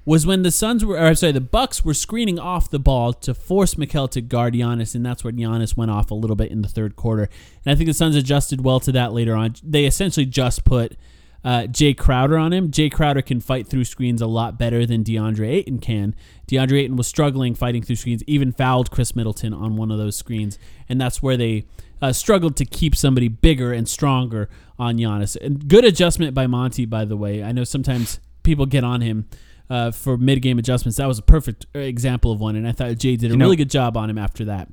was 0.10 0.26
when 0.26 0.42
the 0.42 0.50
Suns 0.50 0.84
were, 0.84 0.98
or 0.98 1.14
sorry, 1.14 1.34
the 1.34 1.40
Bucks 1.40 1.86
were 1.86 1.94
screening 1.94 2.40
off 2.40 2.68
the 2.68 2.80
ball 2.80 3.14
to 3.14 3.32
force 3.36 3.76
Mikal 3.76 4.10
to 4.10 4.22
guard 4.22 4.56
Giannis, 4.56 4.96
and 4.96 5.06
that's 5.06 5.24
where 5.24 5.32
Giannis 5.32 5.78
went 5.78 5.92
off 5.92 6.10
a 6.10 6.16
little 6.16 6.36
bit 6.36 6.50
in 6.50 6.64
the 6.64 6.68
third 6.68 6.96
quarter. 6.96 7.30
And 7.64 7.72
I 7.72 7.76
think 7.76 7.86
the 7.86 7.94
Suns 7.94 8.16
adjusted 8.16 8.64
well 8.64 8.80
to 8.80 8.92
that 8.92 9.14
later 9.14 9.36
on. 9.36 9.54
They 9.64 9.86
essentially 9.86 10.26
just 10.26 10.66
put 10.66 10.98
uh, 11.44 11.68
Jae 11.68 11.96
Crowder 11.96 12.40
on 12.40 12.54
him. 12.54 12.72
Jae 12.72 12.92
Crowder 12.92 13.22
can 13.22 13.40
fight 13.40 13.68
through 13.68 13.84
screens 13.84 14.20
a 14.20 14.26
lot 14.26 14.58
better 14.58 14.84
than 14.84 15.04
DeAndre 15.04 15.48
Ayton 15.48 15.78
can. 15.78 16.16
DeAndre 16.48 16.80
Ayton 16.80 16.96
was 16.96 17.06
struggling 17.06 17.54
fighting 17.54 17.84
through 17.84 17.98
screens, 17.98 18.24
even 18.26 18.52
fouled 18.52 18.90
Khris 18.90 19.16
Middleton 19.16 19.54
on 19.54 19.76
one 19.76 19.92
of 19.92 20.00
those 20.00 20.16
screens, 20.16 20.58
and 20.90 21.00
that's 21.00 21.22
where 21.22 21.38
they 21.38 21.66
uh, 22.02 22.14
struggled 22.14 22.58
to 22.58 22.66
keep 22.66 22.96
somebody 22.96 23.28
bigger 23.28 23.72
and 23.72 23.88
stronger 23.88 24.50
on 24.80 24.98
Giannis. 24.98 25.38
And 25.40 25.68
good 25.68 25.86
adjustment 25.86 26.34
by 26.34 26.48
Monty, 26.48 26.88
by 26.88 27.06
the 27.06 27.16
way. 27.16 27.44
I 27.44 27.52
know 27.52 27.64
sometimes 27.64 28.20
people 28.42 28.66
get 28.66 28.84
on 28.84 29.02
him. 29.02 29.28
Uh, 29.70 29.92
for 29.92 30.18
mid-game 30.18 30.58
adjustments, 30.58 30.98
that 30.98 31.08
was 31.08 31.20
a 31.20 31.22
perfect 31.22 31.68
example 31.76 32.32
of 32.32 32.40
one, 32.40 32.56
and 32.56 32.68
I 32.68 32.72
thought 32.72 32.88
Jae 32.94 33.18
did 33.18 33.32
a 33.32 33.38
know- 33.38 33.46
really 33.46 33.56
good 33.56 33.70
job 33.70 33.96
on 33.98 34.10
him 34.10 34.18
after 34.18 34.46
that. 34.46 34.68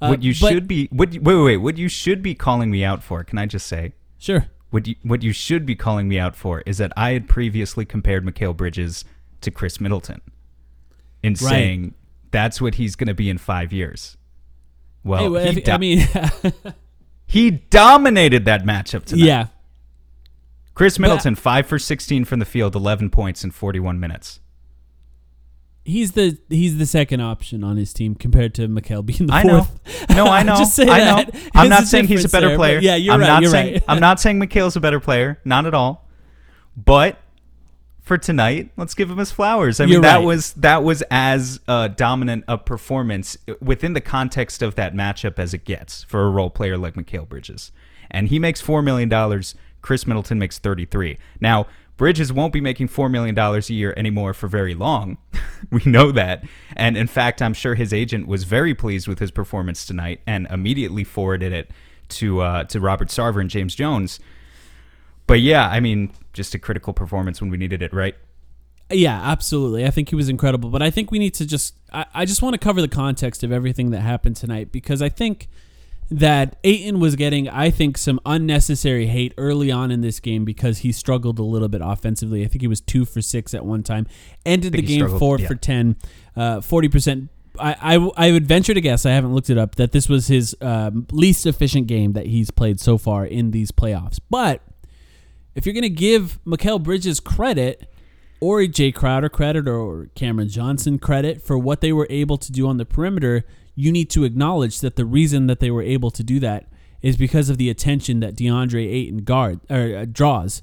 Uh, 0.00 0.08
what 0.08 0.22
you 0.22 0.32
but- 0.40 0.52
should 0.52 0.68
be 0.68 0.86
what 0.92 1.10
wait, 1.10 1.22
wait 1.22 1.42
wait 1.42 1.56
what 1.56 1.76
you 1.78 1.88
should 1.88 2.22
be 2.22 2.34
calling 2.34 2.70
me 2.70 2.84
out 2.84 3.02
for 3.02 3.24
can 3.24 3.38
i 3.38 3.46
just 3.46 3.66
say? 3.66 3.92
Sure, 4.18 4.46
what 4.70 4.86
you 4.86 4.94
what 5.02 5.22
you 5.22 5.32
should 5.32 5.64
be 5.66 5.74
calling 5.74 6.06
me 6.06 6.18
out 6.18 6.36
for 6.36 6.60
is 6.66 6.76
that 6.78 6.92
i 6.98 7.12
had 7.12 7.28
previously 7.28 7.84
compared 7.86 8.24
Mikal 8.24 8.54
bridges 8.56 9.04
to 9.40 9.50
khris 9.50 9.80
middleton 9.80 10.20
in 11.22 11.34
saying 11.34 11.94
that's 12.30 12.60
what 12.60 12.74
he's 12.74 12.94
going 12.94 13.08
to 13.08 13.14
be 13.14 13.30
in 13.30 13.38
five 13.38 13.72
years. 13.72 14.16
Well 15.02 15.22
Hey, 15.22 15.28
well, 15.28 15.52
do- 15.54 15.72
I 15.72 15.78
mean, 15.78 16.06
he 17.26 17.50
dominated 17.50 18.44
that 18.44 18.64
matchup 18.64 19.06
tonight. 19.06 19.24
Yeah, 19.24 19.46
khris 20.76 20.98
middleton 21.00 21.34
5 21.34 21.66
for 21.66 21.78
16 21.78 22.24
from 22.24 22.38
the 22.38 22.44
field 22.44 22.76
11 22.76 23.10
points 23.10 23.42
in 23.42 23.50
41 23.50 23.98
minutes 23.98 24.38
he's 25.84 26.12
the 26.12 26.36
he's 26.48 26.78
the 26.78 26.86
second 26.86 27.20
option 27.20 27.62
on 27.64 27.76
his 27.76 27.92
team 27.92 28.14
compared 28.14 28.54
to 28.54 28.68
Mikal 28.68 29.04
being 29.06 29.26
the 29.28 29.32
I 29.32 29.42
know. 29.44 29.62
fourth. 29.62 30.10
No, 30.10 30.26
I 30.26 30.42
know. 30.48 30.56
Just 30.56 30.74
say 30.74 30.88
I 30.88 30.98
know. 30.98 31.16
that. 31.16 31.34
I'm 31.54 31.68
There's 31.68 31.80
not 31.80 31.84
saying 31.84 32.08
he's 32.08 32.24
a 32.24 32.28
better 32.28 32.48
there, 32.48 32.56
player. 32.56 32.78
Yeah, 32.80 32.96
you're 32.96 33.14
I'm 33.14 33.20
right. 33.20 33.26
Not 33.28 33.42
you're 33.42 33.50
saying, 33.52 33.72
right. 33.74 33.84
I'm 33.86 34.00
not 34.00 34.18
saying 34.20 34.40
Mikal's 34.40 34.74
a 34.74 34.80
better 34.80 34.98
player. 34.98 35.40
Not 35.44 35.64
at 35.64 35.74
all. 35.74 36.08
But 36.76 37.18
for 38.02 38.18
tonight, 38.18 38.70
let's 38.76 38.94
give 38.94 39.10
him 39.10 39.18
his 39.18 39.30
flowers. 39.30 39.80
I 39.80 39.84
mean, 39.84 39.94
You're 39.94 40.02
that 40.02 40.16
right. 40.16 40.24
was 40.24 40.52
that 40.54 40.82
was 40.82 41.02
as 41.10 41.60
uh, 41.68 41.88
dominant 41.88 42.44
a 42.48 42.58
performance 42.58 43.38
within 43.60 43.92
the 43.92 44.00
context 44.00 44.62
of 44.62 44.74
that 44.74 44.94
matchup 44.94 45.38
as 45.38 45.54
it 45.54 45.64
gets 45.64 46.02
for 46.04 46.26
a 46.26 46.30
role 46.30 46.50
player 46.50 46.76
like 46.76 46.94
Mikal 46.94 47.28
Bridges. 47.28 47.70
And 48.10 48.28
he 48.28 48.38
makes 48.38 48.60
four 48.60 48.82
million 48.82 49.08
dollars. 49.08 49.54
Khris 49.86 50.06
Middleton 50.06 50.38
makes 50.38 50.58
thirty-three. 50.58 51.18
Now. 51.40 51.66
Bridges 51.96 52.30
won't 52.30 52.52
be 52.52 52.60
making 52.60 52.88
$4 52.88 53.10
million 53.10 53.38
a 53.38 53.60
year 53.72 53.94
anymore 53.96 54.34
for 54.34 54.48
very 54.48 54.74
long. 54.74 55.16
we 55.70 55.80
know 55.86 56.12
that. 56.12 56.44
And 56.76 56.94
in 56.94 57.06
fact, 57.06 57.40
I'm 57.40 57.54
sure 57.54 57.74
his 57.74 57.90
agent 57.90 58.26
was 58.26 58.44
very 58.44 58.74
pleased 58.74 59.08
with 59.08 59.18
his 59.18 59.30
performance 59.30 59.86
tonight 59.86 60.20
and 60.26 60.46
immediately 60.50 61.04
forwarded 61.04 61.54
it 61.54 61.70
to 62.10 62.42
uh, 62.42 62.64
to 62.64 62.80
Robert 62.80 63.08
Sarver 63.08 63.40
and 63.40 63.48
James 63.48 63.74
Jones. 63.74 64.20
But 65.26 65.40
yeah, 65.40 65.70
I 65.70 65.80
mean, 65.80 66.12
just 66.34 66.54
a 66.54 66.58
critical 66.58 66.92
performance 66.92 67.40
when 67.40 67.48
we 67.48 67.56
needed 67.56 67.80
it, 67.80 67.94
right? 67.94 68.14
Yeah, 68.90 69.18
absolutely. 69.18 69.86
I 69.86 69.90
think 69.90 70.10
he 70.10 70.16
was 70.16 70.28
incredible. 70.28 70.68
But 70.68 70.82
I 70.82 70.90
think 70.90 71.10
we 71.10 71.18
need 71.18 71.32
to 71.34 71.46
just, 71.46 71.76
I, 71.94 72.04
I 72.12 72.24
just 72.26 72.42
want 72.42 72.52
to 72.52 72.58
cover 72.58 72.82
the 72.82 72.88
context 72.88 73.42
of 73.42 73.52
everything 73.52 73.90
that 73.92 74.00
happened 74.00 74.36
tonight 74.36 74.70
because 74.70 75.00
I 75.00 75.08
think 75.08 75.48
that 76.10 76.56
Ayton 76.62 77.00
was 77.00 77.16
getting, 77.16 77.48
I 77.48 77.70
think, 77.70 77.98
some 77.98 78.20
unnecessary 78.24 79.06
hate 79.06 79.34
early 79.36 79.72
on 79.72 79.90
in 79.90 80.02
this 80.02 80.20
game 80.20 80.44
because 80.44 80.78
he 80.78 80.92
struggled 80.92 81.38
a 81.38 81.42
little 81.42 81.68
bit 81.68 81.80
offensively. 81.82 82.44
I 82.44 82.48
think 82.48 82.60
he 82.60 82.68
was 82.68 82.80
two 82.80 83.04
for 83.04 83.20
six 83.20 83.54
at 83.54 83.64
one 83.64 83.82
time, 83.82 84.06
ended 84.44 84.72
the 84.72 84.82
game 84.82 85.08
four 85.18 85.38
yeah. 85.38 85.48
for 85.48 85.54
10, 85.56 85.96
uh, 86.36 86.58
40%. 86.58 87.28
I, 87.58 87.96
I, 87.96 88.28
I 88.28 88.32
would 88.32 88.46
venture 88.46 88.74
to 88.74 88.80
guess, 88.80 89.04
I 89.04 89.12
haven't 89.12 89.34
looked 89.34 89.50
it 89.50 89.58
up, 89.58 89.76
that 89.76 89.92
this 89.92 90.08
was 90.08 90.28
his 90.28 90.56
um, 90.60 91.06
least 91.10 91.46
efficient 91.46 91.86
game 91.86 92.12
that 92.12 92.26
he's 92.26 92.50
played 92.50 92.78
so 92.78 92.98
far 92.98 93.24
in 93.26 93.50
these 93.50 93.72
playoffs. 93.72 94.20
But 94.30 94.62
if 95.54 95.66
you're 95.66 95.72
going 95.72 95.82
to 95.82 95.88
give 95.88 96.38
Mikal 96.44 96.82
Bridges 96.82 97.18
credit, 97.18 97.90
or 98.38 98.60
Jae 98.60 98.94
Crowder 98.94 99.30
credit, 99.30 99.66
or 99.66 100.08
Cameron 100.14 100.50
Johnson 100.50 100.98
credit 100.98 101.42
for 101.42 101.58
what 101.58 101.80
they 101.80 101.92
were 101.92 102.06
able 102.10 102.36
to 102.36 102.52
do 102.52 102.68
on 102.68 102.76
the 102.76 102.84
perimeter, 102.84 103.44
you 103.76 103.92
need 103.92 104.10
to 104.10 104.24
acknowledge 104.24 104.80
that 104.80 104.96
the 104.96 105.04
reason 105.04 105.46
that 105.46 105.60
they 105.60 105.70
were 105.70 105.82
able 105.82 106.10
to 106.10 106.24
do 106.24 106.40
that 106.40 106.66
is 107.02 107.16
because 107.16 107.48
of 107.48 107.58
the 107.58 107.70
attention 107.70 108.20
that 108.20 108.34
DeAndre 108.34 108.90
Ayton 108.90 109.18
guard 109.18 109.60
or 109.70 109.96
uh, 109.96 110.06
draws. 110.10 110.62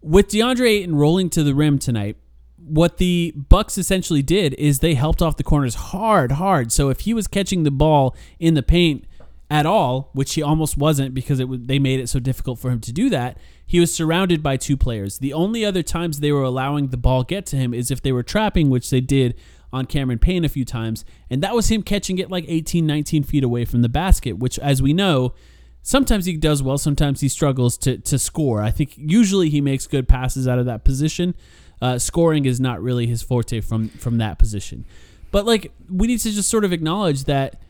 With 0.00 0.28
DeAndre 0.28 0.68
Ayton 0.68 0.96
rolling 0.96 1.30
to 1.30 1.44
the 1.44 1.54
rim 1.54 1.78
tonight, 1.78 2.16
what 2.56 2.96
the 2.96 3.32
Bucks 3.36 3.78
essentially 3.78 4.22
did 4.22 4.54
is 4.54 4.78
they 4.78 4.94
helped 4.94 5.22
off 5.22 5.36
the 5.36 5.44
corners 5.44 5.74
hard, 5.74 6.32
hard. 6.32 6.72
So 6.72 6.88
if 6.88 7.00
he 7.00 7.14
was 7.14 7.28
catching 7.28 7.62
the 7.62 7.70
ball 7.70 8.16
in 8.40 8.54
the 8.54 8.62
paint 8.62 9.04
at 9.50 9.66
all, 9.66 10.10
which 10.12 10.34
he 10.34 10.42
almost 10.42 10.76
wasn't 10.76 11.14
because 11.14 11.38
it 11.38 11.68
they 11.68 11.78
made 11.78 12.00
it 12.00 12.08
so 12.08 12.18
difficult 12.18 12.58
for 12.58 12.70
him 12.70 12.80
to 12.80 12.92
do 12.92 13.08
that, 13.10 13.38
he 13.64 13.78
was 13.78 13.94
surrounded 13.94 14.42
by 14.42 14.56
two 14.56 14.76
players. 14.76 15.18
The 15.18 15.32
only 15.32 15.64
other 15.64 15.82
times 15.82 16.20
they 16.20 16.32
were 16.32 16.42
allowing 16.42 16.88
the 16.88 16.96
ball 16.96 17.22
get 17.22 17.46
to 17.46 17.56
him 17.56 17.74
is 17.74 17.90
if 17.90 18.02
they 18.02 18.12
were 18.12 18.22
trapping, 18.22 18.70
which 18.70 18.90
they 18.90 19.00
did 19.00 19.34
on 19.72 19.86
Cameron 19.86 20.18
Payne 20.18 20.44
a 20.44 20.48
few 20.48 20.64
times, 20.64 21.04
and 21.30 21.42
that 21.42 21.54
was 21.54 21.70
him 21.70 21.82
catching 21.82 22.18
it 22.18 22.30
like 22.30 22.44
18, 22.48 22.86
19 22.86 23.22
feet 23.22 23.44
away 23.44 23.64
from 23.64 23.82
the 23.82 23.88
basket, 23.88 24.38
which, 24.38 24.58
as 24.58 24.80
we 24.80 24.92
know, 24.92 25.34
sometimes 25.82 26.26
he 26.26 26.36
does 26.36 26.62
well, 26.62 26.78
sometimes 26.78 27.20
he 27.20 27.28
struggles 27.28 27.76
to, 27.78 27.98
to 27.98 28.18
score. 28.18 28.60
I 28.62 28.70
think 28.70 28.94
usually 28.96 29.50
he 29.50 29.60
makes 29.60 29.86
good 29.86 30.08
passes 30.08 30.48
out 30.48 30.58
of 30.58 30.66
that 30.66 30.84
position. 30.84 31.34
Uh, 31.80 31.98
scoring 31.98 32.44
is 32.44 32.58
not 32.58 32.82
really 32.82 33.06
his 33.06 33.22
forte 33.22 33.60
from 33.60 33.88
from 33.90 34.18
that 34.18 34.38
position. 34.38 34.84
But 35.30 35.44
like 35.44 35.72
we 35.90 36.06
need 36.06 36.18
to 36.20 36.32
just 36.32 36.48
sort 36.48 36.64
of 36.64 36.72
acknowledge 36.72 37.24
that 37.24 37.60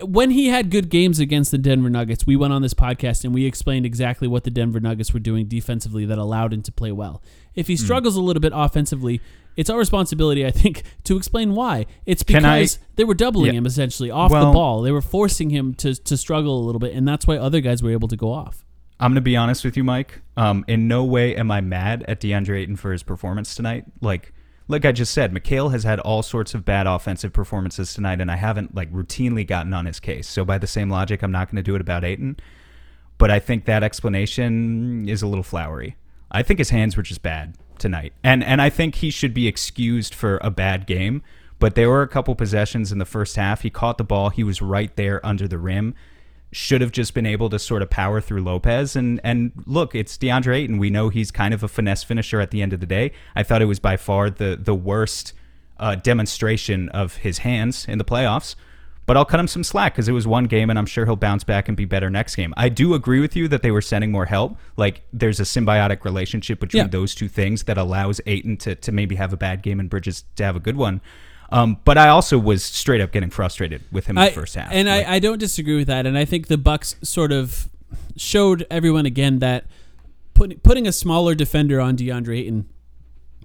when 0.00 0.30
he 0.30 0.48
had 0.48 0.70
good 0.70 0.88
games 0.88 1.18
against 1.18 1.50
the 1.50 1.58
Denver 1.58 1.90
Nuggets, 1.90 2.26
we 2.26 2.36
went 2.36 2.52
on 2.52 2.62
this 2.62 2.74
podcast 2.74 3.24
and 3.24 3.34
we 3.34 3.44
explained 3.44 3.84
exactly 3.84 4.26
what 4.28 4.44
the 4.44 4.50
Denver 4.50 4.80
Nuggets 4.80 5.12
were 5.12 5.20
doing 5.20 5.46
defensively 5.46 6.06
that 6.06 6.18
allowed 6.18 6.52
him 6.52 6.62
to 6.62 6.72
play 6.72 6.92
well. 6.92 7.22
If 7.54 7.66
he 7.66 7.76
struggles 7.76 8.16
a 8.16 8.20
little 8.20 8.40
bit 8.40 8.52
offensively, 8.54 9.20
it's 9.56 9.70
our 9.70 9.78
responsibility, 9.78 10.44
I 10.46 10.50
think, 10.50 10.82
to 11.04 11.16
explain 11.16 11.54
why. 11.54 11.86
It's 12.06 12.22
because 12.22 12.78
they 12.96 13.04
were 13.04 13.14
doubling 13.14 13.52
Yeah. 13.52 13.58
him 13.58 13.66
essentially 13.66 14.10
off 14.10 14.30
the 14.30 14.36
ball. 14.52 14.82
They 14.82 14.90
were 14.92 15.02
forcing 15.02 15.50
him 15.50 15.74
to 15.74 15.94
to 15.94 16.16
struggle 16.16 16.58
a 16.58 16.64
little 16.64 16.78
bit, 16.80 16.94
and 16.94 17.06
that's 17.06 17.26
why 17.26 17.36
other 17.36 17.60
guys 17.60 17.82
were 17.82 17.90
able 17.90 18.08
to 18.08 18.16
go 18.16 18.32
off. 18.32 18.64
I'm 19.00 19.10
gonna 19.10 19.20
be 19.20 19.36
honest 19.36 19.64
with 19.64 19.76
you, 19.76 19.84
Mike. 19.84 20.22
Um, 20.36 20.64
in 20.68 20.86
no 20.88 21.04
way 21.04 21.34
am 21.36 21.50
I 21.50 21.60
mad 21.60 22.04
at 22.06 22.20
DeAndre 22.20 22.60
Ayton 22.60 22.76
for 22.76 22.92
his 22.92 23.02
performance 23.02 23.54
tonight. 23.54 23.84
Like, 24.00 24.32
like 24.68 24.84
I 24.84 24.92
just 24.92 25.12
said, 25.12 25.32
Mikhail 25.32 25.70
has 25.70 25.82
had 25.82 25.98
all 26.00 26.22
sorts 26.22 26.54
of 26.54 26.64
bad 26.64 26.86
offensive 26.86 27.32
performances 27.32 27.92
tonight, 27.92 28.20
and 28.20 28.30
I 28.30 28.36
haven't 28.36 28.74
like 28.74 28.90
routinely 28.92 29.46
gotten 29.46 29.74
on 29.74 29.86
his 29.86 29.98
case. 30.00 30.28
So 30.28 30.44
by 30.44 30.58
the 30.58 30.66
same 30.68 30.88
logic, 30.90 31.22
I'm 31.22 31.32
not 31.32 31.50
gonna 31.50 31.62
do 31.62 31.74
it 31.74 31.80
about 31.80 32.04
Ayton. 32.04 32.36
But 33.18 33.30
I 33.30 33.38
think 33.40 33.64
that 33.66 33.82
explanation 33.82 35.08
is 35.08 35.22
a 35.22 35.26
little 35.26 35.44
flowery. 35.44 35.96
I 36.30 36.42
think 36.42 36.58
his 36.58 36.70
hands 36.70 36.96
were 36.96 37.02
just 37.02 37.22
bad 37.22 37.56
tonight, 37.78 38.12
and 38.22 38.42
and 38.42 38.60
I 38.62 38.70
think 38.70 38.96
he 38.96 39.10
should 39.10 39.34
be 39.34 39.46
excused 39.48 40.14
for 40.14 40.38
a 40.42 40.50
bad 40.50 40.86
game. 40.86 41.22
But 41.58 41.76
there 41.76 41.88
were 41.88 42.02
a 42.02 42.08
couple 42.08 42.34
possessions 42.34 42.92
in 42.92 42.98
the 42.98 43.04
first 43.04 43.36
half. 43.36 43.62
He 43.62 43.70
caught 43.70 43.96
the 43.96 44.04
ball. 44.04 44.28
He 44.28 44.44
was 44.44 44.60
right 44.60 44.94
there 44.96 45.24
under 45.24 45.46
the 45.48 45.58
rim 45.58 45.94
should 46.54 46.80
have 46.80 46.92
just 46.92 47.14
been 47.14 47.26
able 47.26 47.50
to 47.50 47.58
sort 47.58 47.82
of 47.82 47.90
power 47.90 48.20
through 48.20 48.40
Lopez. 48.40 48.94
And 48.94 49.20
and 49.24 49.52
look, 49.66 49.94
it's 49.94 50.16
DeAndre 50.16 50.54
Ayton. 50.54 50.78
We 50.78 50.88
know 50.88 51.08
he's 51.08 51.30
kind 51.30 51.52
of 51.52 51.62
a 51.62 51.68
finesse 51.68 52.04
finisher 52.04 52.40
at 52.40 52.52
the 52.52 52.62
end 52.62 52.72
of 52.72 52.80
the 52.80 52.86
day. 52.86 53.12
I 53.34 53.42
thought 53.42 53.60
it 53.60 53.66
was 53.66 53.80
by 53.80 53.96
far 53.96 54.30
the 54.30 54.56
the 54.60 54.74
worst 54.74 55.32
uh, 55.78 55.96
demonstration 55.96 56.88
of 56.90 57.16
his 57.16 57.38
hands 57.38 57.86
in 57.88 57.98
the 57.98 58.04
playoffs. 58.04 58.54
But 59.06 59.16
I'll 59.18 59.24
cut 59.26 59.38
him 59.38 59.46
some 59.48 59.62
slack 59.64 59.92
because 59.94 60.08
it 60.08 60.12
was 60.12 60.26
one 60.26 60.44
game, 60.46 60.70
and 60.70 60.78
I'm 60.78 60.86
sure 60.86 61.04
he'll 61.04 61.14
bounce 61.16 61.44
back 61.44 61.68
and 61.68 61.76
be 61.76 61.84
better 61.84 62.08
next 62.08 62.36
game. 62.36 62.54
I 62.56 62.70
do 62.70 62.94
agree 62.94 63.20
with 63.20 63.36
you 63.36 63.48
that 63.48 63.60
they 63.62 63.70
were 63.70 63.82
sending 63.82 64.10
more 64.10 64.24
help. 64.24 64.56
Like 64.78 65.02
there's 65.12 65.40
a 65.40 65.42
symbiotic 65.42 66.04
relationship 66.04 66.58
between 66.60 66.84
Yeah. 66.84 66.88
those 66.88 67.14
two 67.14 67.28
things 67.28 67.64
that 67.64 67.76
allows 67.76 68.20
Ayton 68.26 68.56
to 68.58 68.74
to 68.76 68.92
maybe 68.92 69.16
have 69.16 69.32
a 69.32 69.36
bad 69.36 69.62
game 69.62 69.78
and 69.78 69.90
Bridges 69.90 70.24
to 70.36 70.44
have 70.44 70.56
a 70.56 70.60
good 70.60 70.76
one. 70.76 71.00
Um, 71.52 71.76
but 71.84 71.98
I 71.98 72.08
also 72.08 72.38
was 72.38 72.64
straight 72.64 73.02
up 73.02 73.12
getting 73.12 73.28
frustrated 73.30 73.82
with 73.92 74.06
him 74.06 74.16
in 74.16 74.24
I, 74.24 74.28
the 74.30 74.34
first 74.34 74.54
half. 74.54 74.70
And 74.72 74.88
Like- 74.88 75.06
I, 75.06 75.16
I 75.16 75.18
don't 75.18 75.38
disagree 75.38 75.76
with 75.76 75.86
that. 75.88 76.06
And 76.06 76.16
I 76.16 76.24
think 76.24 76.46
the 76.46 76.56
Bucks 76.58 76.96
sort 77.02 77.30
of 77.30 77.68
showed 78.16 78.66
everyone 78.70 79.04
again 79.06 79.38
that 79.40 79.66
put, 80.32 80.62
putting 80.62 80.88
a 80.88 80.92
smaller 80.92 81.34
defender 81.34 81.80
on 81.80 81.96
DeAndre 81.96 82.38
Ayton 82.40 82.68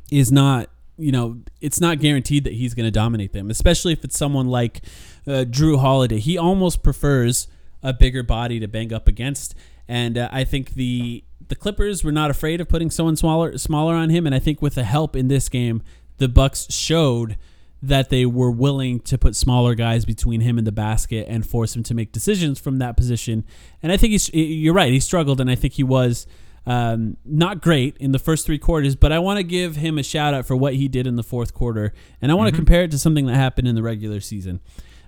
is 0.10 0.32
not, 0.32 0.70
you 1.00 1.12
know, 1.12 1.40
it's 1.62 1.80
not 1.80 2.00
guaranteed 2.00 2.44
that 2.44 2.54
he's 2.54 2.74
going 2.74 2.86
to 2.86 2.92
dominate 2.92 3.34
them, 3.34 3.50
especially 3.50 3.94
if 3.94 4.04
it's 4.04 4.18
someone 4.18 4.48
like 4.48 4.82
uh, 5.28 5.46
Jrue 5.50 5.80
Holiday. 5.80 6.20
He 6.20 6.38
almost 6.38 6.84
prefers 6.84 7.48
a 7.82 7.94
bigger 7.94 8.24
body 8.24 8.60
to 8.60 8.68
bang 8.68 8.94
up 8.94 9.08
against. 9.08 9.56
And 9.88 10.18
uh, 10.18 10.30
I 10.32 10.44
think 10.44 10.74
the 10.74 11.24
the 11.48 11.56
Clippers 11.56 12.04
were 12.04 12.12
not 12.12 12.30
afraid 12.30 12.62
of 12.62 12.70
putting 12.70 12.92
someone 12.92 13.16
smaller 13.16 13.58
smaller 13.58 13.96
on 13.96 14.10
him. 14.10 14.26
And 14.26 14.36
I 14.36 14.40
think 14.40 14.62
with 14.62 14.76
the 14.76 14.84
help 14.84 15.16
in 15.16 15.28
this 15.28 15.50
game, 15.50 15.82
the 16.18 16.28
Bucks 16.28 16.72
showed 16.72 17.38
that 17.82 18.10
they 18.10 18.26
were 18.26 18.52
willing 18.52 19.00
to 19.00 19.18
put 19.18 19.36
smaller 19.36 19.74
guys 19.74 20.04
between 20.04 20.42
him 20.42 20.58
and 20.58 20.68
the 20.68 20.72
basket 20.72 21.26
and 21.30 21.46
force 21.46 21.76
him 21.76 21.84
to 21.84 21.94
make 21.94 22.12
decisions 22.12 22.60
from 22.60 22.78
that 22.80 22.98
position. 22.98 23.46
And 23.82 23.92
I 23.92 23.98
think 23.98 24.12
he's 24.12 24.30
you're 24.34 24.74
right. 24.74 24.92
He 24.92 25.00
struggled, 25.00 25.40
and 25.40 25.50
I 25.50 25.56
think 25.56 25.74
he 25.74 25.84
was 25.84 26.28
um, 26.70 27.18
not 27.26 27.62
great 27.62 27.98
in 27.98 28.12
the 28.12 28.20
first 28.20 28.46
three 28.46 28.60
quarters. 28.60 28.96
But 28.96 29.12
I 29.12 29.20
want 29.20 29.38
to 29.38 29.44
give 29.44 29.76
him 29.76 29.98
a 29.98 30.04
shout 30.04 30.34
out 30.34 30.46
for 30.46 30.56
what 30.56 30.76
he 30.76 30.88
did 30.88 31.08
in 31.08 31.16
the 31.16 31.24
fourth 31.24 31.54
quarter, 31.54 31.94
and 32.22 32.32
I 32.32 32.36
want 32.36 32.50
to 32.52 32.56
compare 32.56 32.84
it 32.84 32.92
to 32.92 33.00
something 33.00 33.26
that 33.26 33.36
happened 33.36 33.68
in 33.68 33.76
the 33.76 33.84
regular 33.84 34.20
season. 34.22 34.62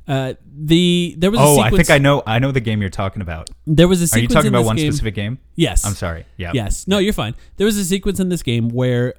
Uh, 0.08 0.34
the 0.52 1.14
there 1.20 1.30
was 1.30 1.40
a 1.40 1.44
oh, 1.44 1.60
I 1.60 1.70
think 1.70 1.92
I 1.92 2.00
know. 2.00 2.24
I 2.26 2.40
know 2.40 2.52
the 2.52 2.60
game 2.60 2.82
you're 2.82 2.90
talking 2.90 3.22
about. 3.22 3.50
there 3.68 3.88
was 3.88 4.02
a 4.02 4.06
Are 4.06 4.08
sequence 4.08 4.22
you 4.24 4.28
talking 4.36 4.48
in 4.48 4.56
about 4.56 4.66
one 4.66 4.76
game- 4.76 4.92
specific 4.92 5.14
game? 5.14 5.38
Yes. 5.56 5.86
I'm 5.86 5.94
sorry. 5.94 6.26
Yeah. 6.38 6.52
Yes. 6.56 6.88
No, 6.88 6.98
you're 6.98 7.14
fine. 7.14 7.36
There 7.58 7.66
was 7.66 7.78
a 7.78 7.86
sequence 7.86 8.20
in 8.20 8.30
this 8.30 8.42
game 8.42 8.70
where 8.70 9.14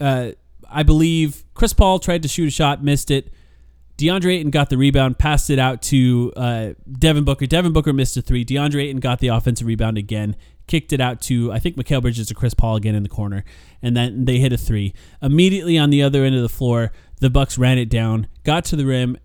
uh, 0.00 0.30
I 0.68 0.82
believe 0.82 1.44
Chris 1.52 1.74
Paul 1.74 1.98
tried 1.98 2.22
to 2.22 2.28
shoot 2.28 2.46
a 2.48 2.50
shot, 2.50 2.82
missed 2.82 3.10
it. 3.10 3.32
DeAndre 3.98 4.38
Ayton 4.38 4.50
got 4.50 4.70
the 4.70 4.76
rebound, 4.78 5.18
passed 5.18 5.50
it 5.50 5.58
out 5.60 5.80
to 5.82 6.32
uh, 6.36 6.70
Devin 6.98 7.22
Booker. 7.24 7.46
Devin 7.46 7.72
Booker 7.72 7.92
missed 7.92 8.16
a 8.16 8.22
three. 8.22 8.44
DeAndre 8.44 8.84
Ayton 8.84 8.98
got 9.00 9.20
the 9.20 9.28
offensive 9.28 9.66
rebound 9.68 9.98
again, 9.98 10.34
kicked 10.66 10.92
it 10.92 11.00
out 11.00 11.20
to 11.22 11.52
I 11.52 11.58
think 11.58 11.76
Mikal 11.76 12.02
Bridges 12.02 12.30
or 12.30 12.34
Chris 12.34 12.54
Paul 12.54 12.76
again 12.76 12.94
in 12.94 13.02
the 13.02 13.08
corner, 13.08 13.44
and 13.82 13.96
then 13.96 14.24
they 14.24 14.38
hit 14.38 14.52
a 14.52 14.56
three. 14.56 14.94
Immediately 15.22 15.78
on 15.78 15.90
the 15.90 16.02
other 16.02 16.24
end 16.24 16.34
of 16.34 16.42
the 16.42 16.48
floor, 16.48 16.92
the 17.20 17.30
Bucks 17.30 17.58
ran 17.58 17.78
it 17.78 17.88
down, 17.88 18.26
got 18.44 18.64
to 18.66 18.76
the 18.76 18.86
rim, 18.86 19.16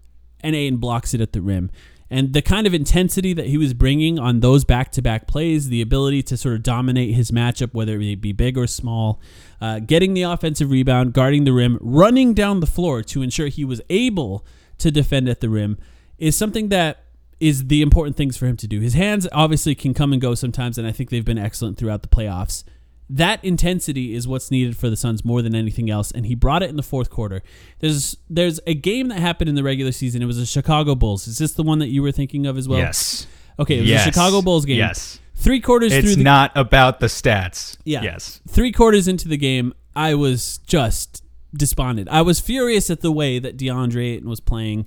and 0.42 0.56
Ayton 0.56 0.78
blocks 0.78 1.14
it 1.14 1.22
at 1.22 1.34
the 1.34 1.42
rim. 1.42 1.72
And 2.12 2.34
the 2.34 2.42
kind 2.42 2.66
of 2.66 2.74
intensity 2.74 3.34
that 3.34 3.46
he 3.46 3.58
was 3.60 3.76
bringing 3.76 4.18
on 4.18 4.40
those 4.40 4.64
back-to-back 4.64 5.28
plays, 5.28 5.70
the 5.70 5.82
ability 5.82 6.24
to 6.24 6.38
sort 6.38 6.56
of 6.56 6.64
dominate 6.64 7.14
his 7.14 7.30
matchup, 7.30 7.76
whether 7.76 8.00
it 8.00 8.20
be 8.20 8.32
big 8.32 8.58
or 8.58 8.66
small, 8.66 9.22
uh, 9.62 9.78
getting 9.78 10.16
the 10.16 10.24
offensive 10.24 10.72
rebound, 10.72 11.14
guarding 11.14 11.44
the 11.44 11.54
rim, 11.54 11.78
running 11.80 12.34
down 12.34 12.62
the 12.62 12.68
floor 12.68 13.04
to 13.04 13.22
ensure 13.22 13.48
he 13.48 13.64
was 13.64 13.80
able 13.92 14.44
to 14.80 14.90
defend 14.90 15.30
at 15.30 15.40
the 15.40 15.50
rim, 15.50 15.78
is 16.18 16.36
something 16.36 16.70
that 16.70 17.04
is 17.40 17.68
the 17.68 17.82
important 17.82 18.16
things 18.18 18.36
for 18.38 18.46
him 18.48 18.58
to 18.58 18.68
do. 18.68 18.80
His 18.82 18.94
hands 18.96 19.28
obviously 19.32 19.74
can 19.76 19.94
come 19.94 20.12
and 20.14 20.22
go 20.22 20.36
sometimes, 20.36 20.78
and 20.78 20.86
I 20.88 20.92
think 20.92 21.10
they've 21.10 21.24
been 21.26 21.38
excellent 21.38 21.78
throughout 21.78 22.02
the 22.02 22.10
playoffs. 22.10 22.64
that 23.12 23.44
intensity 23.44 24.14
is 24.14 24.28
what's 24.28 24.52
needed 24.52 24.78
for 24.78 24.88
the 24.88 24.96
Suns 24.96 25.26
more 25.26 25.42
than 25.42 25.56
anything 25.56 25.90
else, 25.90 26.12
and 26.12 26.28
he 26.28 26.36
brought 26.36 26.62
it 26.62 26.70
in 26.70 26.76
the 26.76 26.84
fourth 26.84 27.10
quarter. 27.10 27.42
There's 27.80 28.16
there's 28.30 28.60
a 28.68 28.76
game 28.76 29.08
that 29.08 29.18
happened 29.20 29.50
in 29.50 29.56
the 29.56 29.64
regular 29.64 29.92
season. 29.92 30.22
It 30.22 30.26
was 30.26 30.38
the 30.38 30.46
Chicago 30.46 30.94
Bulls. 30.94 31.28
Is 31.28 31.40
this 31.40 31.54
the 31.54 31.64
one 31.64 31.80
that 31.80 31.88
you 31.88 32.04
were 32.04 32.12
thinking 32.12 32.46
of 32.46 32.56
as 32.58 32.68
well? 32.68 32.78
yes. 32.80 33.26
Okay, 33.58 33.78
it 33.78 33.82
was 33.82 33.90
Yes. 33.90 34.06
the 34.06 34.12
Chicago 34.12 34.42
Bulls 34.44 34.64
game. 34.66 34.78
Yes. 34.78 35.20
Three 35.36 35.60
quarters 35.60 35.92
through 35.92 36.02
It's 36.12 36.18
not 36.18 36.52
about 36.56 37.00
the 37.00 37.08
stats. 37.08 37.78
yeah. 37.84 38.02
Yes. 38.04 38.42
Three 38.48 38.72
quarters 38.72 39.08
into 39.08 39.28
the 39.28 39.38
game, 39.38 39.74
I 39.96 40.14
was 40.14 40.60
just 40.68 41.24
despondent. 41.56 42.10
I 42.10 42.22
was 42.22 42.40
furious 42.40 42.90
at 42.92 43.02
the 43.02 43.12
way 43.12 43.40
that 43.40 43.58
DeAndre 43.58 44.06
Ayton 44.18 44.30
was 44.30 44.40
playing 44.40 44.86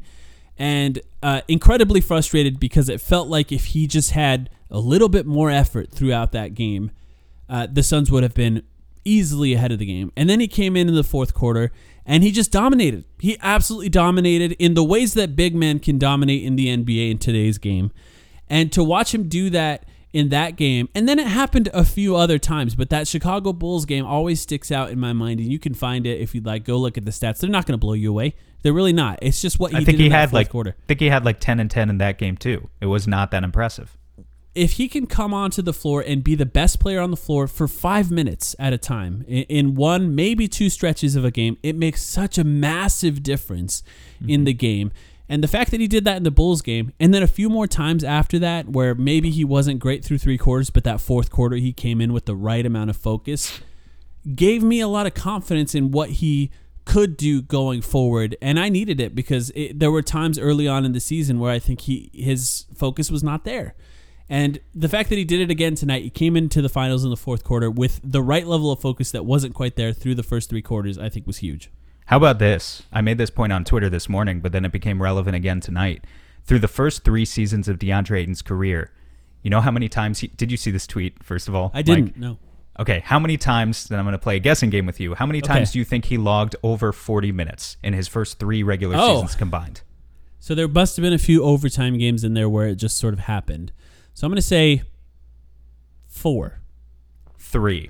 and 0.58 1.00
uh, 1.22 1.40
incredibly 1.48 2.00
frustrated 2.00 2.60
because 2.60 2.88
it 2.88 3.00
felt 3.00 3.28
like 3.28 3.50
if 3.52 3.66
he 3.66 3.86
just 3.86 4.10
had 4.10 4.50
a 4.70 4.78
little 4.78 5.08
bit 5.08 5.26
more 5.26 5.50
effort 5.50 5.90
throughout 5.90 6.32
that 6.32 6.54
game, 6.54 6.90
uh, 7.48 7.66
the 7.70 7.82
Suns 7.82 8.10
would 8.10 8.22
have 8.22 8.34
been 8.34 8.62
easily 9.04 9.54
ahead 9.54 9.72
of 9.72 9.78
the 9.78 9.86
game. 9.86 10.12
And 10.16 10.28
then 10.28 10.40
he 10.40 10.48
came 10.48 10.76
in 10.76 10.88
in 10.88 10.94
the 10.94 11.04
fourth 11.04 11.34
quarter 11.34 11.72
and 12.06 12.22
he 12.22 12.30
just 12.30 12.50
dominated. 12.50 13.04
He 13.18 13.36
absolutely 13.42 13.88
dominated 13.88 14.52
in 14.52 14.74
the 14.74 14.84
ways 14.84 15.14
that 15.14 15.36
big 15.36 15.54
men 15.54 15.78
can 15.78 15.98
dominate 15.98 16.42
in 16.44 16.56
the 16.56 16.66
NBA 16.68 17.10
in 17.10 17.18
today's 17.18 17.58
game. 17.58 17.90
And 18.48 18.72
to 18.72 18.84
watch 18.84 19.14
him 19.14 19.28
do 19.28 19.50
that 19.50 19.84
in 20.12 20.28
that 20.28 20.56
game, 20.56 20.88
and 20.94 21.08
then 21.08 21.18
it 21.18 21.26
happened 21.26 21.70
a 21.72 21.84
few 21.84 22.16
other 22.16 22.38
times, 22.38 22.74
but 22.74 22.90
that 22.90 23.08
Chicago 23.08 23.52
Bulls 23.52 23.86
game 23.86 24.04
always 24.04 24.40
sticks 24.40 24.70
out 24.70 24.90
in 24.90 25.00
my 25.00 25.12
mind, 25.12 25.40
and 25.40 25.50
you 25.50 25.58
can 25.58 25.74
find 25.74 26.06
it 26.06 26.20
if 26.20 26.34
you'd 26.34 26.46
like. 26.46 26.64
Go 26.64 26.76
look 26.78 26.98
at 26.98 27.04
the 27.04 27.10
stats; 27.10 27.38
they're 27.38 27.50
not 27.50 27.66
going 27.66 27.74
to 27.74 27.78
blow 27.78 27.94
you 27.94 28.10
away. 28.10 28.34
They're 28.62 28.72
really 28.72 28.92
not. 28.92 29.18
It's 29.22 29.40
just 29.42 29.58
what 29.58 29.72
he 29.72 29.78
I 29.78 29.80
think 29.84 29.98
did 29.98 30.00
he 30.00 30.06
in 30.06 30.12
had 30.12 30.32
like 30.32 30.50
quarter. 30.50 30.76
I 30.78 30.86
think 30.86 31.00
he 31.00 31.08
had 31.08 31.24
like 31.24 31.40
10 31.40 31.58
and 31.60 31.70
10 31.70 31.90
in 31.90 31.98
that 31.98 32.18
game 32.18 32.36
too. 32.36 32.68
It 32.80 32.86
was 32.86 33.08
not 33.08 33.30
that 33.32 33.42
impressive. 33.42 33.96
if 34.54 34.72
he 34.72 34.88
can 34.88 35.06
come 35.06 35.32
onto 35.32 35.62
the 35.62 35.72
floor 35.72 36.04
and 36.06 36.22
be 36.22 36.34
the 36.34 36.46
best 36.46 36.78
player 36.78 37.00
on 37.00 37.10
the 37.10 37.16
floor 37.16 37.46
for 37.46 37.66
five 37.66 38.10
minutes 38.10 38.54
at 38.58 38.72
a 38.72 38.78
time 38.78 39.24
in, 39.26 39.44
in 39.44 39.74
one, 39.74 40.14
maybe 40.14 40.46
two 40.46 40.68
stretches 40.68 41.16
of 41.16 41.24
a 41.24 41.30
game, 41.30 41.56
it 41.62 41.74
makes 41.74 42.02
such 42.02 42.36
a 42.38 42.44
massive 42.44 43.22
difference 43.22 43.82
in 44.20 44.26
mm-hmm. 44.26 44.44
the 44.44 44.52
game. 44.52 44.92
And 45.28 45.42
the 45.42 45.48
fact 45.48 45.70
that 45.70 45.80
he 45.80 45.86
did 45.86 46.04
that 46.04 46.16
in 46.16 46.24
the 46.24 46.30
Bulls 46.30 46.62
game, 46.62 46.92
and 47.00 47.14
then 47.14 47.22
a 47.22 47.28
few 47.28 47.48
more 47.48 47.66
times 47.66 48.04
after 48.04 48.38
that, 48.40 48.68
where 48.68 48.94
maybe 48.94 49.30
he 49.30 49.44
wasn't 49.44 49.80
great 49.80 50.04
through 50.04 50.18
three 50.18 50.36
quarters, 50.36 50.70
but 50.70 50.84
that 50.84 51.00
fourth 51.00 51.30
quarter 51.30 51.56
he 51.56 51.72
came 51.72 52.00
in 52.00 52.12
with 52.12 52.26
the 52.26 52.34
right 52.34 52.66
amount 52.66 52.90
of 52.90 52.96
focus, 52.96 53.60
gave 54.34 54.62
me 54.62 54.80
a 54.80 54.88
lot 54.88 55.06
of 55.06 55.14
confidence 55.14 55.74
in 55.74 55.90
what 55.90 56.10
he 56.10 56.50
could 56.84 57.16
do 57.16 57.40
going 57.40 57.80
forward 57.80 58.36
and 58.42 58.58
I 58.58 58.68
needed 58.68 59.00
it 59.00 59.14
because 59.14 59.52
it, 59.54 59.78
there 59.78 59.92
were 59.92 60.02
times 60.02 60.36
early 60.36 60.66
on 60.66 60.84
in 60.84 60.92
the 60.92 61.00
season 61.00 61.38
where 61.38 61.52
I 61.52 61.60
think 61.60 61.82
he 61.82 62.10
his 62.12 62.66
focus 62.74 63.10
was 63.10 63.22
not 63.22 63.44
there. 63.44 63.74
And 64.28 64.60
the 64.74 64.88
fact 64.88 65.10
that 65.10 65.18
he 65.18 65.24
did 65.24 65.40
it 65.40 65.50
again 65.50 65.74
tonight, 65.74 66.04
he 66.04 66.10
came 66.10 66.36
into 66.36 66.62
the 66.62 66.68
finals 66.68 67.04
in 67.04 67.10
the 67.10 67.16
fourth 67.16 67.44
quarter 67.44 67.70
with 67.70 68.00
the 68.02 68.22
right 68.22 68.46
level 68.46 68.72
of 68.72 68.80
focus 68.80 69.10
that 69.10 69.26
wasn't 69.26 69.54
quite 69.54 69.76
there 69.76 69.92
through 69.92 70.14
the 70.14 70.22
first 70.22 70.48
three 70.48 70.62
quarters, 70.62 70.96
I 70.96 71.08
think 71.08 71.26
was 71.26 71.38
huge. 71.38 71.70
How 72.12 72.18
about 72.18 72.38
this? 72.38 72.82
I 72.92 73.00
made 73.00 73.16
this 73.16 73.30
point 73.30 73.54
on 73.54 73.64
Twitter 73.64 73.88
this 73.88 74.06
morning, 74.06 74.40
but 74.40 74.52
then 74.52 74.66
it 74.66 74.70
became 74.70 75.00
relevant 75.00 75.34
again 75.34 75.60
tonight. 75.60 76.04
Through 76.44 76.58
the 76.58 76.68
first 76.68 77.04
three 77.04 77.24
seasons 77.24 77.68
of 77.68 77.78
DeAndre 77.78 78.18
Ayton's 78.20 78.42
career, 78.42 78.90
you 79.42 79.48
know 79.48 79.62
how 79.62 79.70
many 79.70 79.88
times 79.88 80.18
he 80.18 80.26
did 80.26 80.50
you 80.50 80.58
see 80.58 80.70
this 80.70 80.86
tweet, 80.86 81.24
first 81.24 81.48
of 81.48 81.54
all? 81.54 81.70
I 81.72 81.80
didn't 81.80 82.04
Mike? 82.04 82.16
know. 82.18 82.38
Okay, 82.78 83.00
how 83.00 83.18
many 83.18 83.38
times, 83.38 83.84
then 83.88 83.98
I'm 83.98 84.04
going 84.04 84.12
to 84.12 84.18
play 84.18 84.36
a 84.36 84.40
guessing 84.40 84.68
game 84.68 84.84
with 84.84 85.00
you. 85.00 85.14
How 85.14 85.24
many 85.24 85.40
times 85.40 85.70
Okay. 85.70 85.72
do 85.72 85.78
you 85.78 85.84
think 85.86 86.04
he 86.04 86.18
logged 86.18 86.54
over 86.62 86.92
40 86.92 87.32
minutes 87.32 87.78
in 87.82 87.94
his 87.94 88.08
first 88.08 88.38
three 88.38 88.62
regular 88.62 88.94
Oh. 88.98 89.14
seasons 89.14 89.34
combined? 89.34 89.80
So 90.38 90.54
there 90.54 90.68
must 90.68 90.96
have 90.98 91.02
been 91.02 91.14
a 91.14 91.18
few 91.18 91.42
overtime 91.42 91.96
games 91.96 92.24
in 92.24 92.34
there 92.34 92.46
where 92.50 92.66
it 92.68 92.74
just 92.74 92.98
sort 92.98 93.14
of 93.14 93.20
happened. 93.20 93.72
So 94.12 94.26
I'm 94.26 94.30
going 94.30 94.36
to 94.36 94.42
say 94.42 94.82
four. 96.06 96.60
Three. 97.38 97.88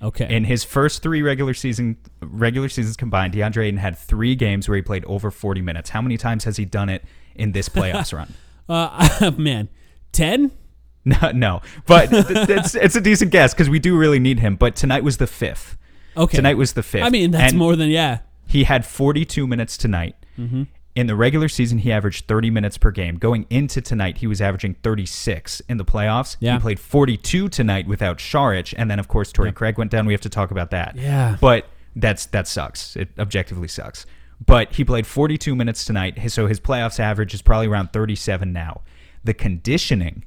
Okay. 0.00 0.34
In 0.34 0.44
his 0.44 0.62
first 0.64 1.02
three 1.02 1.22
regular 1.22 1.54
season 1.54 1.96
regular 2.20 2.68
seasons 2.68 2.96
combined, 2.96 3.34
DeAndre 3.34 3.64
Ayton 3.66 3.78
had 3.78 3.98
three 3.98 4.34
games 4.34 4.68
where 4.68 4.76
he 4.76 4.82
played 4.82 5.04
over 5.06 5.30
40 5.30 5.60
minutes. 5.60 5.90
How 5.90 6.00
many 6.00 6.16
times 6.16 6.44
has 6.44 6.56
he 6.56 6.64
done 6.64 6.88
it 6.88 7.04
in 7.34 7.52
this 7.52 7.68
playoffs 7.68 8.12
run? 8.16 8.32
uh, 8.68 9.32
man, 9.38 9.68
10? 10.12 10.52
No, 11.04 11.30
no, 11.32 11.62
but 11.86 12.10
it's 12.12 12.74
it's 12.74 12.94
a 12.94 13.00
decent 13.00 13.30
guess 13.30 13.54
because 13.54 13.70
we 13.70 13.78
do 13.78 13.96
really 13.96 14.18
need 14.18 14.40
him. 14.40 14.56
But 14.56 14.76
tonight 14.76 15.04
was 15.04 15.16
the 15.16 15.26
fifth. 15.26 15.78
Okay. 16.14 16.36
Tonight 16.36 16.58
was 16.58 16.74
the 16.74 16.82
fifth. 16.82 17.04
I 17.04 17.08
mean, 17.08 17.30
that's 17.30 17.52
And 17.52 17.58
more 17.58 17.76
than, 17.76 17.88
yeah. 17.88 18.18
He 18.46 18.64
had 18.64 18.84
42 18.84 19.46
minutes 19.46 19.78
tonight. 19.78 20.16
Mm-hmm. 20.38 20.64
In 20.98 21.06
the 21.06 21.14
regular 21.14 21.48
season, 21.48 21.78
he 21.78 21.92
averaged 21.92 22.26
30 22.26 22.50
minutes 22.50 22.76
per 22.76 22.90
game. 22.90 23.18
Going 23.18 23.46
into 23.50 23.80
tonight, 23.80 24.18
he 24.18 24.26
was 24.26 24.40
averaging 24.40 24.74
36. 24.82 25.60
In 25.68 25.76
the 25.76 25.84
playoffs, 25.84 26.36
Yeah. 26.40 26.54
he 26.54 26.58
played 26.60 26.80
42 26.80 27.48
tonight 27.48 27.86
without 27.86 28.18
Saric, 28.18 28.74
and 28.76 28.90
then 28.90 28.98
of 28.98 29.06
course 29.06 29.30
Torrey 29.30 29.50
Yeah. 29.50 29.52
Craig 29.52 29.78
went 29.78 29.90
down. 29.92 30.06
We 30.06 30.12
have 30.12 30.20
to 30.22 30.28
talk 30.28 30.50
about 30.50 30.70
that. 30.72 30.96
Yeah. 30.96 31.36
but 31.40 31.68
that's 31.94 32.26
that 32.26 32.48
sucks. 32.48 32.96
It 32.96 33.10
objectively 33.18 33.68
sucks. 33.68 34.06
But 34.44 34.72
he 34.74 34.84
played 34.84 35.06
42 35.06 35.54
minutes 35.54 35.84
tonight, 35.84 36.18
so 36.32 36.46
his 36.48 36.58
playoffs 36.60 36.98
average 37.00 37.32
is 37.32 37.42
probably 37.42 37.68
around 37.68 37.92
37 37.92 38.52
now. 38.52 38.80
The 39.22 39.34
conditioning 39.34 40.24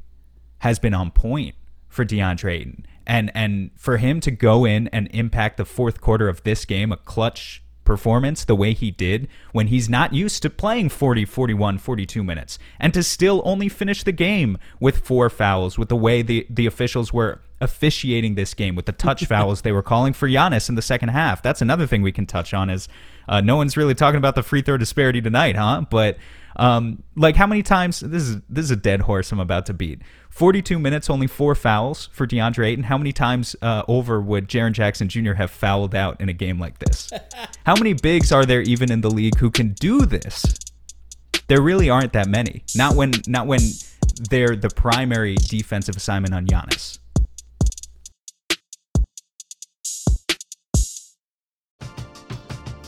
has 0.60 0.80
been 0.80 0.94
on 0.94 1.12
point 1.12 1.56
for 1.90 2.06
DeAndre 2.06 2.52
Ayton. 2.62 2.86
And 3.06 3.30
and 3.36 3.72
for 3.76 3.98
him 3.98 4.20
to 4.22 4.32
go 4.32 4.64
in 4.64 4.88
and 4.90 5.10
impact 5.12 5.58
the 5.58 5.66
fourth 5.66 6.00
quarter 6.00 6.30
of 6.30 6.44
this 6.44 6.64
game, 6.66 6.92
a 6.94 6.98
clutch 6.98 7.62
performance 7.84 8.46
the 8.46 8.56
way 8.56 8.74
he 8.74 8.92
did 8.92 9.28
when 9.52 9.68
he's 9.68 9.90
not 9.90 10.14
used 10.14 10.42
to 10.42 10.50
playing 10.50 10.90
40, 10.90 11.26
41, 11.26 11.78
42 11.78 12.24
minutes 12.24 12.60
and 12.80 12.94
to 12.94 13.04
still 13.04 13.42
only 13.46 13.70
finish 13.70 14.04
the 14.04 14.12
game 14.12 14.58
with 14.80 15.00
four 15.00 15.30
fouls 15.30 15.78
with 15.78 15.90
the 15.90 15.96
way 15.96 16.22
the, 16.22 16.46
the 16.50 16.66
officials 16.66 17.12
were 17.12 17.42
officiating 17.60 18.36
this 18.36 18.54
game 18.54 18.76
with 18.76 18.86
the 18.86 18.92
touch 18.92 19.26
fouls 19.28 19.62
they 19.62 19.72
were 19.72 19.84
calling 19.84 20.14
for 20.14 20.28
Giannis 20.28 20.70
in 20.70 20.76
the 20.76 20.82
second 20.82 21.10
half. 21.10 21.42
That's 21.42 21.62
another 21.62 21.88
thing 21.88 22.02
we 22.02 22.12
can 22.12 22.26
touch 22.26 22.54
on 22.54 22.70
is 22.70 22.88
uh, 23.28 23.42
no 23.42 23.56
one's 23.56 23.78
really 23.78 23.96
talking 23.96 24.18
about 24.18 24.36
the 24.36 24.44
free 24.44 24.62
throw 24.62 24.78
disparity 24.78 25.22
tonight, 25.22 25.56
huh? 25.56 25.86
But 25.90 26.18
um, 26.56 27.04
like 27.16 27.36
how 27.36 27.48
many 27.48 27.64
times 27.64 28.00
this 28.00 28.24
is 28.24 28.38
this 28.50 28.66
is 28.66 28.72
a 28.72 28.76
dead 28.76 29.02
horse 29.02 29.32
I'm 29.32 29.40
about 29.40 29.66
to 29.68 29.74
beat. 29.74 30.02
42 30.30 30.80
minutes, 30.80 31.10
only 31.10 31.28
four 31.28 31.56
fouls 31.56 32.10
for 32.14 32.26
DeAndre 32.26 32.68
Ayton. 32.68 32.86
How 32.86 32.98
many 32.98 33.12
times 33.12 33.56
uh, 33.62 33.84
over 33.88 34.22
would 34.22 34.48
Jaren 34.48 34.72
Jackson 34.72 35.10
Jr. 35.10 35.34
have 35.34 35.52
fouled 35.52 35.94
out 35.94 36.20
in 36.22 36.30
a 36.30 36.34
game 36.34 36.58
like 36.58 36.80
this? 36.80 37.12
how 37.66 37.76
many 37.76 37.94
bigs 37.94 38.32
are 38.32 38.46
there 38.46 38.62
even 38.62 38.92
in 38.92 39.02
the 39.02 39.12
league 39.12 39.38
who 39.38 39.52
can 39.52 39.74
do 39.74 40.06
this? 40.06 40.46
There 41.48 41.62
really 41.62 41.90
aren't 41.90 42.14
that 42.14 42.28
many. 42.28 42.64
Not 42.76 42.96
when 42.96 43.12
not 43.28 43.46
when 43.46 43.60
they're 44.30 44.56
the 44.56 44.70
primary 44.70 45.36
defensive 45.36 45.98
assignment 45.98 46.34
on 46.34 46.46
Giannis. 46.46 47.00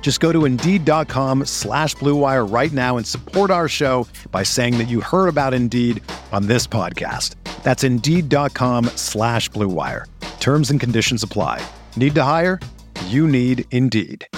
Just 0.00 0.20
go 0.20 0.30
to 0.30 0.44
Indeed.com 0.44 1.46
slash 1.46 1.96
Blue 1.96 2.14
Wire 2.14 2.44
right 2.44 2.70
now 2.70 2.96
and 2.96 3.04
support 3.04 3.50
our 3.50 3.66
show 3.66 4.06
by 4.30 4.44
saying 4.44 4.78
that 4.78 4.86
you 4.86 5.00
heard 5.00 5.26
about 5.26 5.52
Indeed 5.52 6.00
on 6.30 6.46
this 6.46 6.64
podcast. 6.68 7.34
That's 7.64 7.82
Indeed.com 7.82 8.84
slash 8.94 9.48
Blue 9.48 9.66
Wire. 9.66 10.06
Terms 10.38 10.70
and 10.70 10.78
conditions 10.78 11.24
apply. 11.24 11.66
Need 11.96 12.14
to 12.14 12.22
hire? 12.22 12.60
You 13.06 13.26
need 13.26 13.64
Indeed. 13.72 14.28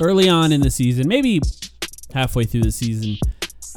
early 0.00 0.28
on 0.28 0.52
in 0.52 0.60
the 0.60 0.70
season, 0.70 1.08
maybe 1.08 1.40
halfway 2.12 2.44
through 2.44 2.62
the 2.62 2.72
season, 2.72 3.18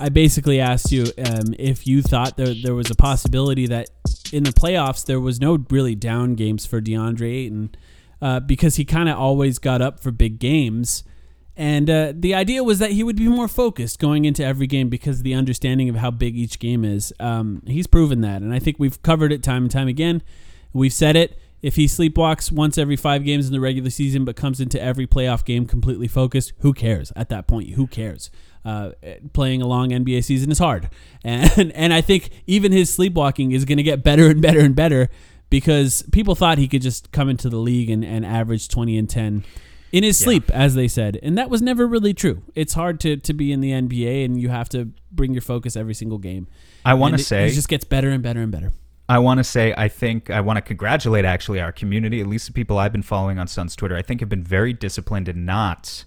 I 0.05 0.09
basically 0.09 0.59
asked 0.59 0.91
you 0.91 1.03
um, 1.25 1.53
if 1.59 1.85
you 1.87 2.01
thought 2.01 2.37
there 2.37 2.53
there 2.53 2.75
was 2.75 2.89
a 2.89 2.95
possibility 2.95 3.67
that 3.67 3.89
in 4.33 4.43
the 4.43 4.51
playoffs 4.51 5.05
there 5.05 5.19
was 5.19 5.39
no 5.39 5.63
really 5.69 5.95
down 5.95 6.35
games 6.35 6.65
for 6.65 6.81
DeAndre 6.81 7.31
Ayton. 7.45 7.75
uh, 8.21 8.39
because 8.39 8.75
he 8.75 8.85
kind 8.85 9.09
of 9.09 9.17
always 9.17 9.59
got 9.59 9.81
up 9.81 9.99
for 9.99 10.11
big 10.11 10.39
games. 10.39 11.03
And 11.57 11.89
uh, 11.89 12.13
the 12.15 12.33
idea 12.33 12.63
was 12.63 12.79
that 12.79 12.91
he 12.91 13.03
would 13.03 13.17
be 13.17 13.27
more 13.27 13.47
focused 13.47 13.99
going 13.99 14.25
into 14.25 14.43
every 14.43 14.67
game 14.67 14.89
because 14.89 15.17
of 15.17 15.23
the 15.23 15.33
understanding 15.33 15.89
of 15.89 15.95
how 15.95 16.11
big 16.11 16.35
each 16.35 16.59
game 16.59 16.85
is. 16.85 17.13
Um, 17.19 17.61
he's 17.67 17.87
proven 17.87 18.21
that. 18.21 18.41
And 18.41 18.53
I 18.53 18.59
think 18.59 18.77
we've 18.79 19.01
covered 19.01 19.31
it 19.31 19.43
time 19.43 19.63
and 19.63 19.71
time 19.71 19.87
again. 19.87 20.21
We've 20.73 20.93
said 20.93 21.15
it. 21.15 21.37
If 21.61 21.75
he 21.75 21.85
sleepwalks 21.85 22.51
once 22.51 22.77
every 22.77 22.95
five 22.95 23.23
games 23.23 23.45
in 23.45 23.53
the 23.53 23.59
regular 23.59 23.89
season 23.89 24.25
but 24.25 24.35
comes 24.35 24.59
into 24.59 24.81
every 24.81 25.05
playoff 25.05 25.45
game 25.45 25.65
completely 25.65 26.07
focused, 26.07 26.53
who 26.59 26.73
cares 26.73 27.13
at 27.15 27.29
that 27.29 27.47
point? 27.47 27.71
Who 27.71 27.87
cares? 27.87 28.31
Uh, 28.65 28.91
playing 29.33 29.61
a 29.61 29.67
long 29.67 29.89
NBA 29.89 30.23
season 30.23 30.51
is 30.51 30.59
hard. 30.59 30.89
And, 31.23 31.71
and 31.73 31.93
I 31.93 32.01
think 32.01 32.29
even 32.47 32.71
his 32.71 32.91
sleepwalking 32.91 33.51
is 33.51 33.63
going 33.63 33.77
to 33.77 33.83
get 33.83 34.03
better 34.03 34.27
and 34.27 34.41
better 34.41 34.59
and 34.59 34.75
better 34.75 35.09
because 35.51 36.03
people 36.11 36.33
thought 36.33 36.57
he 36.57 36.67
could 36.67 36.81
just 36.81 37.11
come 37.11 37.29
into 37.29 37.47
the 37.47 37.57
league 37.57 37.91
and, 37.91 38.03
and 38.03 38.25
average 38.25 38.67
20 38.67 38.97
and 38.97 39.07
10 39.07 39.43
in 39.91 40.03
his 40.03 40.17
sleep, 40.17 40.49
as 40.49 40.73
they 40.73 40.87
said. 40.87 41.19
And 41.21 41.37
that 41.37 41.49
was 41.49 41.61
never 41.61 41.85
really 41.85 42.13
true. 42.13 42.41
It's 42.55 42.73
hard 42.73 42.99
to, 43.01 43.17
to 43.17 43.33
be 43.33 43.51
in 43.51 43.61
the 43.61 43.71
NBA 43.71 44.25
and 44.25 44.41
you 44.41 44.49
have 44.49 44.69
to 44.69 44.89
bring 45.11 45.33
your 45.33 45.41
focus 45.41 45.75
every 45.75 45.93
single 45.93 46.17
game. 46.17 46.47
I 46.83 46.95
want 46.95 47.17
to 47.17 47.23
say 47.23 47.47
It 47.47 47.51
just 47.51 47.67
gets 47.67 47.83
better 47.83 48.09
and 48.09 48.23
better 48.23 48.41
and 48.41 48.51
better. 48.51 48.71
I 49.11 49.19
want 49.19 49.39
to 49.39 49.43
say 49.43 49.73
I 49.77 49.89
think 49.89 50.29
I 50.29 50.39
want 50.39 50.55
to 50.55 50.61
congratulate 50.61 51.25
actually 51.25 51.59
our 51.59 51.73
community, 51.73 52.21
at 52.21 52.27
least 52.27 52.47
the 52.47 52.53
people 52.53 52.77
I've 52.77 52.93
been 52.93 53.03
following 53.03 53.39
on 53.39 53.45
Suns 53.45 53.75
Twitter. 53.75 53.97
I 53.97 54.01
think 54.01 54.21
have 54.21 54.29
been 54.29 54.41
very 54.41 54.71
disciplined 54.71 55.27
in 55.27 55.43
not 55.43 56.05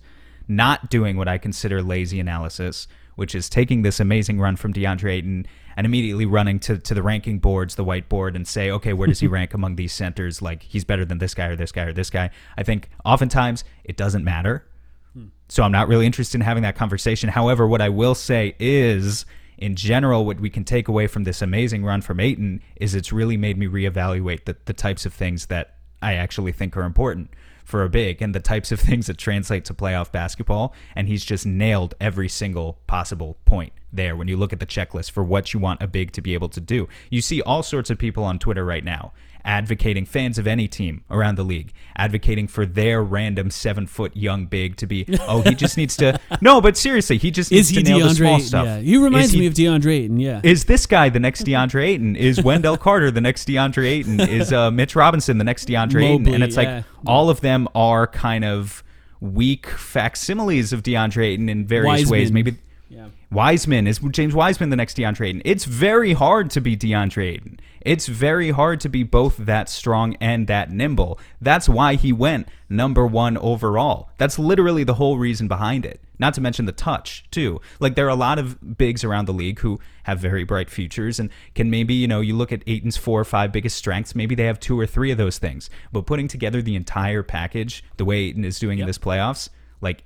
not 0.49 0.89
doing 0.89 1.19
what 1.19 1.29
I 1.29 1.37
consider 1.37 1.83
lazy 1.83 2.19
analysis, 2.19 2.89
which 3.15 3.35
is 3.35 3.51
taking 3.51 3.83
this 3.83 4.01
amazing 4.01 4.41
run 4.41 4.57
from 4.57 4.73
DeAndre 4.73 5.11
Ayton 5.13 5.47
and 5.77 5.85
immediately 5.85 6.25
running 6.25 6.59
to, 6.61 6.79
to 6.79 6.95
the 6.95 7.03
ranking 7.03 7.41
boards, 7.41 7.75
the 7.75 7.85
whiteboard, 7.85 8.35
and 8.37 8.49
say, 8.49 8.71
okay, 8.71 8.95
where 8.95 9.07
does 9.07 9.21
he 9.21 9.27
rank 9.39 9.53
among 9.53 9.77
these 9.77 9.93
centers? 9.93 10.41
Like 10.41 10.63
he's 10.63 10.87
better 10.87 11.05
than 11.05 11.19
this 11.19 11.35
guy 11.35 11.49
or 11.49 11.57
this 11.57 11.73
guy 11.73 11.83
or 11.83 11.93
this 11.93 12.09
guy. 12.09 12.31
I 12.57 12.63
think 12.63 12.89
oftentimes 13.05 13.65
it 13.85 13.99
doesn't 13.99 14.25
matter. 14.25 14.65
Hmm. 15.13 15.27
So 15.51 15.63
I'm 15.63 15.73
not 15.73 15.89
really 15.89 16.07
interested 16.07 16.39
in 16.39 16.41
having 16.41 16.63
that 16.63 16.75
conversation. 16.75 17.29
However, 17.29 17.67
what 17.67 17.83
I 17.83 17.91
will 17.91 18.15
say 18.15 18.57
is, 18.59 19.27
in 19.59 19.77
general, 19.77 20.25
what 20.25 20.41
we 20.41 20.51
can 20.51 20.65
take 20.65 20.89
away 20.89 21.07
from 21.07 21.25
this 21.25 21.43
amazing 21.43 21.85
run 21.85 22.01
from 22.01 22.21
Ayton 22.21 22.61
is 22.77 22.95
it's 22.95 23.13
really 23.13 23.37
made 23.37 23.59
me 23.59 23.67
reevaluate 23.67 24.45
the, 24.45 24.57
the 24.65 24.73
types 24.73 25.07
of 25.07 25.15
things 25.15 25.47
that 25.47 25.75
I 26.03 26.15
actually 26.15 26.53
think 26.53 26.77
are 26.77 26.83
important 26.83 27.31
for 27.65 27.83
a 27.83 27.89
big 27.89 28.21
and 28.21 28.35
the 28.35 28.41
types 28.41 28.73
of 28.73 28.81
things 28.89 29.07
that 29.07 29.19
translate 29.19 29.65
to 29.67 29.75
playoff 29.75 30.13
basketball. 30.13 30.75
And 30.95 31.09
he's 31.09 31.25
just 31.25 31.47
nailed 31.47 31.95
every 32.01 32.29
single 32.29 32.79
possible 32.87 33.39
point 33.45 33.73
there 33.93 34.17
when 34.17 34.29
you 34.29 34.37
look 34.37 34.53
at 34.53 34.61
the 34.61 34.67
checklist 34.67 35.13
for 35.13 35.23
what 35.23 35.55
you 35.55 35.61
want 35.61 35.83
a 35.83 35.87
big 35.87 36.13
to 36.13 36.21
be 36.21 36.35
able 36.35 36.49
to 36.51 36.61
do. 36.61 36.89
You 37.11 37.21
see 37.21 37.41
all 37.43 37.63
sorts 37.63 37.91
of 37.91 37.99
people 37.99 38.25
on 38.25 38.39
Twitter 38.39 38.65
right 38.65 38.85
now 38.85 39.13
advocating 39.45 40.07
fans 40.07 40.39
of 40.39 40.47
any 40.47 40.67
team 40.67 41.05
around 41.11 41.37
the 41.37 41.43
league 41.43 41.73
advocating 41.97 42.47
for 42.47 42.65
their 42.65 43.03
random 43.03 43.51
seven 43.51 43.87
foot 43.87 44.17
young 44.17 44.47
big 44.47 44.77
to 44.77 44.87
be 44.87 45.05
oh 45.29 45.43
he 45.43 45.55
just 45.55 45.77
needs 45.77 45.97
to 45.97 46.19
no 46.41 46.61
but 46.61 46.77
seriously 46.77 47.19
he 47.19 47.31
just 47.31 47.51
needs 47.51 47.71
Is 47.71 47.77
he 47.77 47.83
to 47.83 47.91
nail 47.91 47.99
the 48.01 48.05
DeAndre 48.13 48.17
small 48.17 48.35
Ayton? 48.37 48.47
stuff 48.47 48.65
Yeah. 48.65 48.79
He 48.79 48.97
reminds 48.97 49.33
he- 49.33 49.41
me 49.41 49.47
of 49.47 49.55
DeAndre 49.55 49.93
Ayton, 50.05 50.19
yeah. 50.19 50.41
is 50.43 50.65
this 50.65 50.87
guy 50.87 51.09
the 51.09 51.21
next 51.21 51.45
DeAndre 51.45 51.85
Ayton? 51.85 52.17
Is 52.17 52.43
Wendell 52.45 52.77
Carter 52.77 53.11
the 53.11 53.21
next 53.21 53.47
DeAndre 53.47 53.87
Ayton? 53.87 54.21
Is 54.21 54.53
uh, 54.53 54.71
Mitch 54.71 54.97
Robinson 54.97 55.39
the 55.39 55.45
next 55.45 55.69
DeAndre 55.69 56.15
Ayton? 56.15 56.35
And 56.35 56.43
it's 56.43 56.57
yeah. 56.57 56.77
like 56.77 56.85
all 57.07 57.29
of 57.31 57.41
them 57.41 57.69
are 57.75 58.07
kind 58.07 58.45
of 58.45 58.83
weak 59.21 59.67
facsimiles 59.67 60.73
of 60.73 60.83
DeAndre 60.83 61.25
Ayton 61.27 61.49
in 61.49 61.67
various 61.67 62.09
ways. 62.09 62.33
Maybe 62.33 62.57
Yeah. 62.89 63.09
Wiseman 63.31 63.87
is 63.87 63.99
James 64.11 64.35
Wiseman 64.35 64.71
the 64.71 64.77
next 64.77 64.97
DeAndre 64.97 65.29
Ayton. 65.29 65.43
It's 65.45 65.65
very 65.65 66.13
hard 66.13 66.51
to 66.51 66.61
be 66.61 66.77
DeAndre 66.77 67.33
Ayton. 67.35 67.61
It's 67.85 68.07
very 68.07 68.51
hard 68.51 68.81
to 68.81 68.89
be 68.89 69.03
both 69.03 69.37
that 69.37 69.69
strong 69.69 70.17
and 70.21 70.47
that 70.47 70.71
nimble. 70.71 71.21
That's 71.41 71.69
why 71.69 71.97
he 71.97 72.13
went 72.13 72.49
number 72.69 73.07
one 73.07 73.37
overall. 73.37 74.09
That's 74.17 74.39
literally 74.39 74.85
the 74.85 74.95
whole 74.95 75.19
reason 75.19 75.49
behind 75.49 75.85
it. 75.85 76.01
Not 76.19 76.33
to 76.35 76.41
mention 76.41 76.65
the 76.65 76.73
touch 76.73 77.25
too. 77.31 77.61
Like 77.81 77.95
there 77.95 78.07
are 78.07 78.11
a 78.11 78.15
lot 78.15 78.39
of 78.39 78.79
bigs 78.79 79.05
around 79.05 79.27
the 79.27 79.35
league 79.35 79.59
who 79.59 79.81
have 80.05 80.19
very 80.19 80.45
bright 80.45 80.71
futures 80.71 81.21
and 81.21 81.29
can 81.55 81.71
maybe 81.71 81.93
you 81.93 82.09
know 82.09 82.21
you 82.21 82.35
look 82.35 82.53
at 82.53 82.63
Ayton's 82.67 82.97
four 82.97 83.21
or 83.21 83.25
five 83.25 83.53
biggest 83.53 83.77
strengths. 83.77 84.15
Maybe 84.15 84.35
they 84.35 84.45
have 84.45 84.61
two 84.61 84.79
or 84.79 84.87
three 84.87 85.11
of 85.11 85.19
those 85.19 85.39
things. 85.39 85.69
But 85.93 86.07
putting 86.07 86.29
together 86.29 86.63
the 86.63 86.77
entire 86.77 87.23
package, 87.23 87.85
the 87.99 88.05
way 88.07 88.21
Ayton 88.21 88.45
is 88.45 88.59
doing 88.59 88.79
in 88.79 88.87
this 88.87 88.99
playoffs, 88.99 89.51
like 89.81 90.05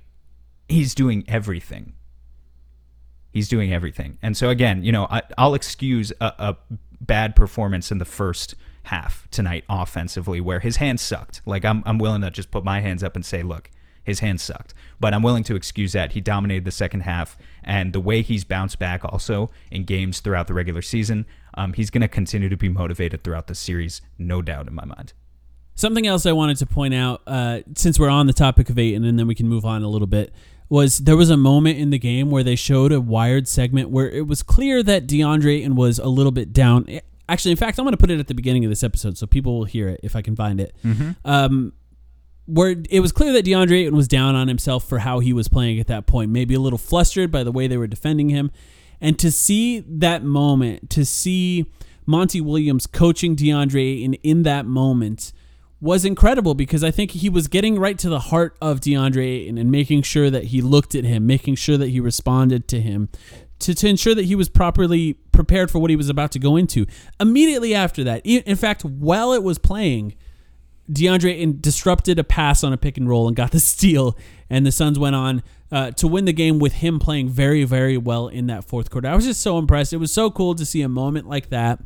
he's 0.67 0.93
doing 0.93 1.23
everything. 1.27 1.93
He's 3.31 3.47
doing 3.47 3.71
everything. 3.71 4.17
And 4.21 4.35
so 4.35 4.49
again, 4.49 4.83
you 4.83 4.91
know, 4.91 5.05
I, 5.09 5.21
I'll 5.37 5.53
excuse 5.53 6.11
a, 6.19 6.25
a 6.25 6.57
bad 7.01 7.35
performance 7.35 7.91
in 7.91 7.97
the 7.97 8.05
first 8.05 8.55
half 8.83 9.27
tonight 9.29 9.63
offensively 9.69 10.41
where 10.41 10.59
his 10.59 10.77
hands 10.77 11.01
sucked. 11.01 11.41
Like 11.45 11.65
I'm 11.65 11.83
I'm 11.85 11.97
willing 11.97 12.21
to 12.21 12.31
just 12.31 12.51
put 12.51 12.63
my 12.63 12.79
hands 12.81 13.03
up 13.03 13.15
and 13.15 13.25
say, 13.25 13.43
look, 13.43 13.69
his 14.03 14.19
hands 14.19 14.41
sucked. 14.41 14.73
But 14.99 15.13
I'm 15.13 15.21
willing 15.21 15.43
to 15.43 15.55
excuse 15.55 15.93
that. 15.93 16.13
He 16.13 16.21
dominated 16.21 16.65
the 16.65 16.71
second 16.71 17.01
half 17.01 17.37
and 17.63 17.93
the 17.93 17.99
way 17.99 18.21
he's 18.21 18.43
bounced 18.43 18.79
back 18.79 19.05
also 19.05 19.49
in 19.71 19.83
games 19.83 20.19
throughout 20.19 20.47
the 20.47 20.53
regular 20.53 20.81
season, 20.81 21.25
um, 21.53 21.73
he's 21.73 21.89
going 21.89 22.01
to 22.01 22.07
continue 22.07 22.49
to 22.49 22.57
be 22.57 22.69
motivated 22.69 23.23
throughout 23.23 23.47
the 23.47 23.55
series, 23.55 24.01
no 24.17 24.41
doubt 24.41 24.67
in 24.67 24.73
my 24.73 24.85
mind. 24.85 25.13
Something 25.75 26.07
else 26.07 26.25
I 26.25 26.33
wanted 26.33 26.57
to 26.57 26.65
point 26.65 26.93
out, 26.93 27.21
uh, 27.25 27.59
since 27.75 27.97
we're 27.97 28.09
on 28.09 28.27
the 28.27 28.33
topic 28.33 28.69
of 28.69 28.77
Ayton, 28.77 29.05
and 29.05 29.17
then 29.17 29.27
we 29.27 29.35
can 29.35 29.47
move 29.47 29.63
on 29.63 29.81
a 29.81 29.87
little 29.87 30.07
bit, 30.07 30.33
was 30.69 30.99
there 30.99 31.17
was 31.17 31.29
a 31.29 31.37
moment 31.37 31.79
in 31.79 31.89
the 31.89 31.97
game 31.97 32.29
where 32.29 32.43
they 32.43 32.55
showed 32.55 32.91
a 32.91 33.01
wired 33.01 33.47
segment 33.47 33.89
where 33.89 34.09
it 34.09 34.27
was 34.27 34.43
clear 34.43 34.83
that 34.83 35.07
DeAndre 35.07 35.57
Ayton 35.57 35.75
was 35.75 35.97
a 35.99 36.07
little 36.07 36.31
bit 36.31 36.53
down. 36.53 36.87
Actually, 37.27 37.51
in 37.51 37.57
fact, 37.57 37.79
I'm 37.79 37.85
going 37.85 37.93
to 37.93 37.97
put 37.97 38.11
it 38.11 38.19
at 38.19 38.27
the 38.27 38.35
beginning 38.35 38.63
of 38.65 38.69
this 38.69 38.83
episode 38.83 39.17
so 39.17 39.25
people 39.25 39.57
will 39.57 39.65
hear 39.65 39.87
it 39.89 39.99
if 40.03 40.15
I 40.15 40.21
can 40.21 40.35
find 40.35 40.61
it. 40.61 40.75
Um, 41.25 41.73
where 42.45 42.75
it 42.89 42.99
was 42.99 43.11
clear 43.11 43.31
that 43.33 43.45
DeAndre 43.45 43.81
Ayton 43.83 43.95
was 43.95 44.07
down 44.07 44.35
on 44.35 44.47
himself 44.47 44.87
for 44.87 44.99
how 44.99 45.19
he 45.19 45.33
was 45.33 45.47
playing 45.47 45.79
at 45.79 45.87
that 45.87 46.07
point, 46.07 46.31
maybe 46.31 46.55
a 46.55 46.59
little 46.59 46.79
flustered 46.79 47.31
by 47.31 47.43
the 47.43 47.51
way 47.51 47.67
they 47.67 47.77
were 47.77 47.87
defending 47.87 48.29
him. 48.29 48.49
And 48.99 49.17
to 49.19 49.31
see 49.31 49.79
that 49.81 50.23
moment, 50.23 50.89
to 50.91 51.05
see 51.05 51.67
Monty 52.05 52.41
Williams 52.41 52.87
coaching 52.87 53.35
DeAndre 53.35 53.97
Ayton 53.97 54.15
in 54.15 54.43
that 54.43 54.65
moment 54.65 55.31
was 55.81 56.03
incredible 56.03 56.53
because 56.53 56.83
I 56.83 56.91
think 56.91 57.11
he 57.11 57.29
was 57.29 57.47
getting 57.47 57.79
right 57.79 57.97
to 57.99 58.09
the 58.09 58.19
heart 58.19 58.57
of 58.61 58.81
DeAndre 58.81 59.23
Ayton 59.23 59.57
and 59.57 59.71
making 59.71 60.01
sure 60.01 60.29
that 60.29 60.45
he 60.45 60.61
looked 60.61 60.93
at 60.93 61.05
him, 61.05 61.25
making 61.25 61.55
sure 61.55 61.77
that 61.77 61.87
he 61.87 61.99
responded 61.99 62.67
to 62.69 62.81
him, 62.81 63.09
to, 63.59 63.73
to 63.73 63.87
ensure 63.87 64.15
that 64.15 64.25
he 64.25 64.35
was 64.35 64.49
properly 64.49 65.13
prepared 65.31 65.71
for 65.71 65.79
what 65.79 65.89
he 65.89 65.95
was 65.95 66.09
about 66.09 66.31
to 66.33 66.39
go 66.39 66.57
into. 66.57 66.85
Immediately 67.19 67.73
after 67.73 68.03
that, 68.03 68.25
in 68.25 68.55
fact, 68.57 68.83
while 68.83 69.31
it 69.31 69.43
was 69.43 69.57
playing, 69.57 70.15
DeAndre 70.91 71.31
Ayton 71.31 71.57
disrupted 71.61 72.19
a 72.19 72.23
pass 72.23 72.63
on 72.63 72.73
a 72.73 72.77
pick 72.77 72.97
and 72.97 73.07
roll 73.07 73.27
and 73.27 73.35
got 73.35 73.51
the 73.51 73.59
steal, 73.61 74.17
and 74.49 74.65
the 74.65 74.71
Suns 74.71 74.99
went 74.99 75.15
on 75.15 75.43
uh, 75.71 75.91
to 75.91 76.07
win 76.07 76.25
the 76.25 76.33
game 76.33 76.59
with 76.59 76.73
him 76.73 76.99
playing 76.99 77.29
very, 77.29 77.63
very 77.63 77.97
well 77.97 78.27
in 78.27 78.47
that 78.47 78.65
fourth 78.65 78.89
quarter. 78.89 79.07
I 79.07 79.15
was 79.15 79.25
just 79.25 79.41
so 79.41 79.57
impressed. 79.57 79.93
It 79.93 79.97
was 79.97 80.11
so 80.11 80.29
cool 80.31 80.55
to 80.55 80.65
see 80.65 80.81
a 80.81 80.89
moment 80.89 81.29
like 81.29 81.49
that 81.49 81.79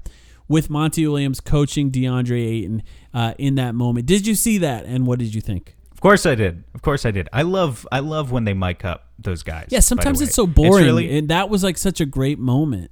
with 0.48 0.70
Monty 0.70 1.06
Williams 1.08 1.40
coaching 1.40 1.92
DeAndre 1.92 2.40
Ayton 2.40 2.84
uh, 3.14 3.34
in 3.38 3.56
that 3.56 3.76
moment. 3.76 4.06
Did 4.06 4.26
you 4.28 4.36
see 4.36 4.58
that, 4.60 4.86
and 4.86 5.06
what 5.08 5.20
did 5.20 5.34
you 5.36 5.42
think? 5.42 5.76
Of 5.92 6.02
course 6.02 6.26
I 6.26 6.36
did. 6.36 6.64
Of 6.76 6.82
course 6.82 7.06
I 7.06 7.12
did. 7.12 7.30
I 7.32 7.44
love 7.44 7.88
I 7.92 8.00
love 8.00 8.32
when 8.32 8.44
they 8.44 8.54
mic 8.54 8.84
up 8.84 9.08
those 9.18 9.42
guys. 9.44 9.68
Yeah, 9.70 9.80
sometimes 9.80 10.22
it's 10.22 10.36
so 10.36 10.46
boring, 10.46 10.84
it's 10.84 10.86
really- 10.86 11.18
and 11.18 11.30
that 11.30 11.50
was 11.50 11.64
like 11.64 11.78
such 11.78 12.02
a 12.02 12.06
great 12.06 12.40
moment. 12.40 12.92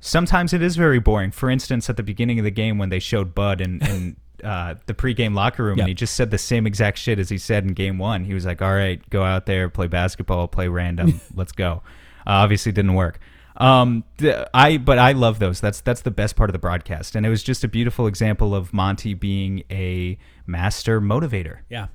Sometimes 0.00 0.52
it 0.54 0.62
is 0.62 0.76
very 0.76 0.98
boring. 0.98 1.30
For 1.30 1.50
instance, 1.50 1.90
at 1.90 1.96
the 1.98 2.02
beginning 2.02 2.38
of 2.38 2.44
the 2.44 2.50
game 2.50 2.78
when 2.78 2.88
they 2.88 2.98
showed 3.00 3.34
Bud 3.34 3.60
in, 3.60 3.82
in 3.82 4.16
uh, 4.44 4.76
the 4.86 4.94
pregame 4.94 5.34
locker 5.34 5.62
room 5.64 5.76
Yep. 5.76 5.82
and 5.84 5.88
he 5.88 5.94
just 5.94 6.14
said 6.14 6.30
the 6.30 6.38
same 6.38 6.66
exact 6.66 6.96
shit 6.96 7.18
as 7.18 7.28
he 7.28 7.36
said 7.36 7.64
in 7.64 7.74
game 7.74 7.98
one. 7.98 8.24
He 8.24 8.32
was 8.32 8.46
like, 8.46 8.62
all 8.62 8.72
right, 8.74 8.98
go 9.10 9.22
out 9.22 9.44
there, 9.44 9.68
play 9.68 9.88
basketball, 9.88 10.48
play 10.48 10.68
random. 10.68 11.20
Let's 11.34 11.52
go. 11.52 11.82
Uh, 12.26 12.30
obviously 12.40 12.72
didn't 12.72 12.94
work. 12.94 13.20
Um, 13.60 14.04
I 14.54 14.78
but 14.78 14.98
I 14.98 15.12
love 15.12 15.38
those. 15.38 15.60
That's 15.60 15.80
that's 15.82 16.00
the 16.00 16.10
best 16.10 16.34
part 16.34 16.48
of 16.48 16.52
the 16.52 16.58
broadcast, 16.58 17.14
and 17.14 17.26
it 17.26 17.28
was 17.28 17.42
just 17.42 17.62
a 17.62 17.68
beautiful 17.68 18.06
example 18.06 18.54
of 18.54 18.72
Monty 18.72 19.12
being 19.12 19.64
a 19.70 20.18
master 20.46 21.00
motivator. 21.00 21.58
Yeah. 21.68 21.88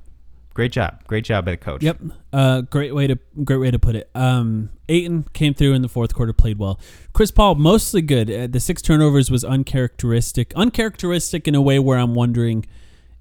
Great 0.54 0.72
job, 0.72 1.04
great 1.08 1.26
job 1.26 1.44
by 1.44 1.52
the 1.52 1.58
coach. 1.58 1.84
Yep. 1.84 2.02
Uh, 2.32 2.62
great 2.62 2.96
way 2.96 3.08
to 3.08 3.20
great 3.44 3.58
way 3.58 3.72
to 3.72 3.80
put 3.80 3.96
it. 3.96 4.10
Um, 4.16 4.70
Ayton 4.88 5.26
came 5.34 5.54
through 5.54 5.74
in 5.74 5.82
the 5.82 5.90
fourth 5.90 6.14
quarter, 6.14 6.32
played 6.32 6.58
well. 6.58 6.80
Chris 7.12 7.30
Paul 7.30 7.56
mostly 7.56 8.02
good. 8.02 8.32
Uh, 8.32 8.48
the 8.48 8.62
six 8.62 8.82
turnovers 8.82 9.30
was 9.30 9.44
uncharacteristic, 9.44 10.54
uncharacteristic 10.56 11.46
in 11.46 11.56
a 11.56 11.62
way 11.62 11.78
where 11.78 11.98
I'm 11.98 12.14
wondering 12.14 12.66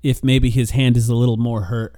if 0.02 0.22
maybe 0.22 0.48
his 0.48 0.72
hand 0.72 0.96
is 0.96 1.08
a 1.08 1.16
little 1.16 1.36
more 1.36 1.62
hurt 1.62 1.96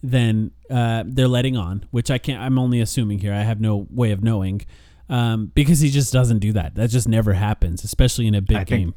than 0.00 0.52
uh, 0.70 1.02
they're 1.06 1.26
letting 1.26 1.56
on, 1.56 1.84
which 1.90 2.08
I 2.08 2.18
can't. 2.18 2.40
I'm 2.40 2.56
only 2.56 2.80
assuming 2.80 3.18
here. 3.18 3.32
I 3.32 3.42
have 3.42 3.60
no 3.60 3.88
way 3.90 4.12
of 4.12 4.22
knowing 4.22 4.62
um, 5.08 5.50
because 5.54 5.80
he 5.80 5.90
just 5.90 6.12
doesn't 6.12 6.38
do 6.38 6.52
that. 6.52 6.74
That 6.74 6.90
just 6.90 7.08
never 7.08 7.32
happens, 7.32 7.84
especially 7.84 8.26
in 8.26 8.34
a 8.34 8.42
big 8.42 8.58
I 8.58 8.64
game. 8.64 8.94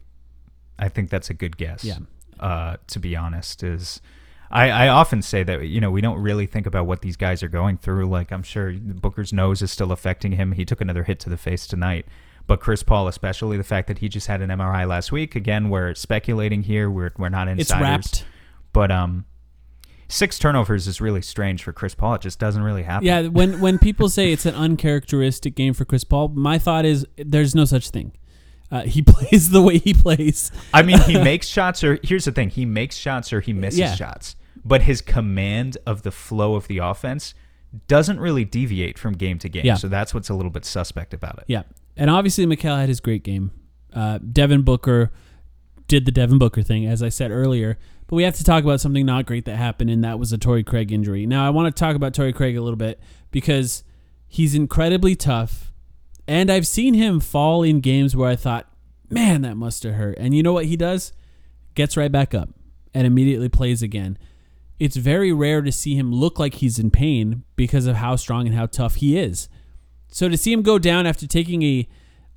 I 0.78 0.90
think 0.90 1.10
that's 1.10 1.30
a 1.30 1.34
good 1.34 1.58
guess. 1.58 1.84
Yeah. 1.84 2.00
Uh, 2.40 2.78
to 2.88 3.00
be 3.00 3.16
honest, 3.16 3.64
is 3.64 4.02
I, 4.50 4.70
I 4.70 4.88
often 4.90 5.22
say 5.22 5.44
that 5.44 5.68
you 5.68 5.80
know 5.80 5.92
we 5.92 6.02
don't 6.02 6.20
really 6.20 6.46
think 6.46 6.66
about 6.66 6.86
what 6.86 7.02
these 7.02 7.16
guys 7.16 7.44
are 7.44 7.48
going 7.50 7.78
through. 7.78 8.08
Like 8.08 8.32
I'm 8.32 8.44
sure 8.44 8.74
Booker's 8.74 9.32
nose 9.32 9.62
is 9.62 9.72
still 9.72 9.92
affecting 9.92 10.34
him. 10.34 10.54
He 10.54 10.66
took 10.66 10.82
another 10.82 11.04
hit 11.04 11.20
to 11.22 11.30
the 11.30 11.38
face 11.38 11.68
tonight. 11.68 12.06
But 12.48 12.60
Chris 12.60 12.84
Paul, 12.84 13.08
especially 13.08 13.56
the 13.56 13.64
fact 13.64 13.88
that 13.88 14.00
he 14.00 14.10
just 14.10 14.28
had 14.28 14.42
an 14.42 14.50
MRI 14.50 14.88
last 14.88 15.12
week. 15.12 15.36
Again, 15.36 15.70
we're 15.70 15.94
speculating 15.94 16.64
here. 16.64 16.90
We're 16.90 17.12
we're 17.18 17.30
not 17.30 17.48
insiders. 17.48 17.72
It's 17.72 17.82
wrapped. 17.82 18.26
But 18.74 18.92
um, 18.92 19.26
six 20.12 20.38
turnovers 20.38 20.88
is 20.88 21.00
really 21.02 21.22
strange 21.22 21.64
for 21.64 21.72
Chris 21.74 21.96
Paul. 21.96 22.16
It 22.16 22.22
just 22.22 22.38
doesn't 22.40 22.62
really 22.62 22.84
happen. 22.84 23.06
Yeah, 23.08 23.24
when 23.28 23.60
when 23.62 23.80
people 23.80 24.10
say 24.10 24.32
it's 24.32 24.46
an 24.46 24.56
uncharacteristic 24.56 25.56
game 25.56 25.74
for 25.74 25.86
Chris 25.86 26.04
Paul, 26.04 26.30
my 26.30 26.58
thought 26.60 26.86
is 26.86 27.06
there's 27.18 27.56
no 27.56 27.66
such 27.66 27.90
thing. 27.90 28.12
Uh, 28.72 28.82
he 28.84 29.02
plays 29.08 29.50
the 29.50 29.62
way 29.62 29.78
he 29.78 29.94
plays. 29.94 30.52
I 30.74 30.82
mean, 30.82 31.00
he 31.02 31.18
makes 31.24 31.48
shots, 31.48 31.84
or 31.84 32.00
here's 32.04 32.26
the 32.26 32.32
thing: 32.32 32.50
he 32.50 32.66
makes 32.66 32.96
shots 32.96 33.34
or 33.34 33.42
he 33.42 33.54
misses 33.54 33.80
Yeah. 33.80 33.96
shots. 33.96 34.36
But 34.64 34.84
his 34.84 35.02
command 35.02 35.78
of 35.88 36.04
the 36.04 36.12
flow 36.12 36.54
of 36.56 36.68
the 36.68 36.78
offense 36.78 37.34
doesn't 37.88 38.20
really 38.20 38.46
deviate 38.46 39.00
from 39.00 39.14
game 39.14 39.40
to 39.40 39.50
game. 39.50 39.66
Yeah. 39.66 39.76
So 39.76 39.88
that's 39.88 40.14
what's 40.14 40.30
a 40.30 40.34
little 40.36 40.52
bit 40.52 40.66
suspect 40.66 41.14
about 41.14 41.40
it. 41.40 41.46
Yeah, 41.48 41.64
and 41.98 42.10
obviously 42.10 42.46
Mikal 42.46 42.78
had 42.78 42.90
his 42.90 43.00
great 43.00 43.24
game. 43.24 43.52
Uh, 43.94 44.20
Devin 44.20 44.62
Booker 44.62 45.12
did 45.88 46.06
the 46.06 46.12
Devin 46.12 46.38
Booker 46.38 46.62
thing, 46.64 46.86
as 46.86 47.02
I 47.04 47.10
said 47.10 47.32
earlier. 47.32 47.78
But 48.12 48.18
we 48.18 48.24
have 48.24 48.36
to 48.36 48.44
talk 48.44 48.66
about 48.66 48.82
something 48.82 49.06
not 49.06 49.26
great 49.26 49.46
that 49.46 49.56
happened, 49.56 49.90
and 49.90 50.04
that 50.04 50.20
was 50.20 50.34
a 50.34 50.38
Torrey 50.38 50.66
Craig 50.66 50.92
injury. 50.92 51.26
Now 51.26 51.48
I 51.48 51.50
want 51.50 51.74
to 51.74 51.80
talk 51.80 51.96
about 51.96 52.14
Torrey 52.14 52.34
Craig 52.34 52.58
a 52.58 52.62
little 52.62 52.76
bit 52.76 53.00
because 53.32 53.86
he's 54.28 54.54
incredibly 54.54 55.16
tough, 55.16 55.72
and 56.28 56.52
I've 56.52 56.68
seen 56.68 56.94
him 56.94 57.22
fall 57.22 57.64
in 57.64 57.80
games 57.80 58.14
where 58.14 58.30
I 58.30 58.36
thought, 58.36 58.68
man, 59.10 59.44
that 59.44 59.56
must 59.56 59.84
have 59.84 59.94
hurt. 59.94 60.18
And 60.18 60.36
you 60.36 60.44
know 60.44 60.52
what 60.52 60.66
he 60.66 60.76
does? 60.76 61.14
Gets 61.74 61.96
right 61.96 62.12
back 62.12 62.34
up 62.34 62.50
and 62.94 63.08
immediately 63.08 63.48
plays 63.48 63.82
again. 63.82 64.18
It's 64.78 64.98
very 64.98 65.32
rare 65.32 65.62
to 65.62 65.72
see 65.72 65.96
him 65.96 66.14
look 66.14 66.38
like 66.38 66.56
he's 66.56 66.80
in 66.80 66.92
pain 66.92 67.44
because 67.56 67.86
of 67.86 67.96
how 67.96 68.18
strong 68.18 68.46
and 68.46 68.54
how 68.54 68.66
tough 68.66 68.96
he 68.96 69.18
is. 69.18 69.48
So 70.10 70.28
to 70.28 70.36
see 70.36 70.52
him 70.52 70.64
go 70.64 70.78
down 70.78 71.08
after 71.08 71.28
taking 71.28 71.64
a 71.64 71.88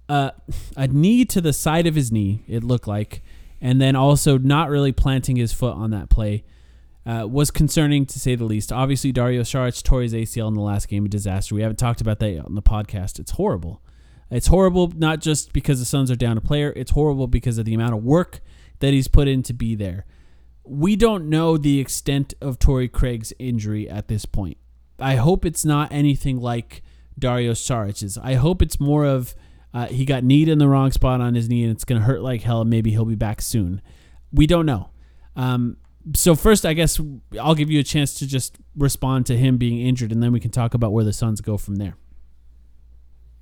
uh, 0.08 0.30
a 0.76 0.86
knee 0.86 1.24
to 1.24 1.40
the 1.40 1.52
side 1.52 1.88
of 1.88 1.96
his 1.96 2.12
knee, 2.12 2.44
it 2.46 2.62
looked 2.62 2.86
like, 2.86 3.22
and 3.60 3.80
then 3.80 3.96
also 3.96 4.38
not 4.38 4.68
really 4.68 4.92
planting 4.92 5.36
his 5.36 5.52
foot 5.52 5.74
on 5.74 5.90
that 5.90 6.10
play, 6.10 6.44
uh, 7.06 7.26
was 7.28 7.50
concerning 7.50 8.06
to 8.06 8.18
say 8.18 8.34
the 8.34 8.44
least. 8.44 8.72
Obviously, 8.72 9.12
Dario 9.12 9.42
Saric 9.42 9.82
tore 9.82 10.02
his 10.02 10.14
ACL 10.14 10.48
in 10.48 10.54
the 10.54 10.60
last 10.60 10.88
game, 10.88 11.04
a 11.04 11.08
disaster. 11.08 11.54
We 11.54 11.62
haven't 11.62 11.78
talked 11.78 12.00
about 12.00 12.18
that 12.20 12.44
on 12.44 12.54
the 12.54 12.62
podcast. 12.62 13.18
It's 13.18 13.32
horrible. 13.32 13.82
It's 14.30 14.46
horrible 14.46 14.92
not 14.96 15.20
just 15.20 15.52
because 15.52 15.78
the 15.78 15.84
Suns 15.84 16.10
are 16.10 16.16
down 16.16 16.38
a 16.38 16.40
player. 16.40 16.72
It's 16.74 16.92
horrible 16.92 17.26
because 17.26 17.58
of 17.58 17.64
the 17.66 17.74
amount 17.74 17.94
of 17.94 18.02
work 18.02 18.40
that 18.80 18.92
he's 18.92 19.08
put 19.08 19.28
in 19.28 19.42
to 19.44 19.52
be 19.52 19.74
there. 19.74 20.06
We 20.64 20.96
don't 20.96 21.28
know 21.28 21.58
the 21.58 21.78
extent 21.78 22.32
of 22.40 22.58
Torrey 22.58 22.88
Craig's 22.88 23.32
injury 23.38 23.88
at 23.88 24.08
this 24.08 24.24
point. 24.24 24.56
I 24.98 25.16
hope 25.16 25.44
it's 25.44 25.64
not 25.64 25.92
anything 25.92 26.40
like 26.40 26.82
Dario 27.18 27.52
Saric's. 27.52 28.16
I 28.16 28.34
hope 28.34 28.62
it's 28.62 28.80
more 28.80 29.04
of 29.04 29.34
uh, 29.74 29.86
he 29.86 30.04
got 30.04 30.22
kneed 30.22 30.48
in 30.48 30.58
the 30.58 30.68
wrong 30.68 30.92
spot 30.92 31.20
on 31.20 31.34
his 31.34 31.48
knee 31.48 31.64
and 31.64 31.72
it's 31.72 31.84
going 31.84 32.00
to 32.00 32.06
hurt 32.06 32.22
like 32.22 32.42
hell 32.42 32.64
maybe 32.64 32.92
he'll 32.92 33.04
be 33.04 33.16
back 33.16 33.42
soon. 33.42 33.82
We 34.32 34.46
don't 34.46 34.64
know. 34.64 34.90
Um, 35.36 35.76
so 36.14 36.36
first, 36.36 36.64
I 36.64 36.74
guess 36.74 37.00
I'll 37.40 37.56
give 37.56 37.70
you 37.70 37.80
a 37.80 37.84
chance 37.84 38.14
to 38.14 38.26
just 38.26 38.56
respond 38.76 39.26
to 39.26 39.36
him 39.36 39.58
being 39.58 39.80
injured 39.80 40.12
and 40.12 40.22
then 40.22 40.32
we 40.32 40.38
can 40.38 40.52
talk 40.52 40.74
about 40.74 40.92
where 40.92 41.04
the 41.04 41.12
Suns 41.12 41.40
go 41.40 41.58
from 41.58 41.76
there. 41.76 41.96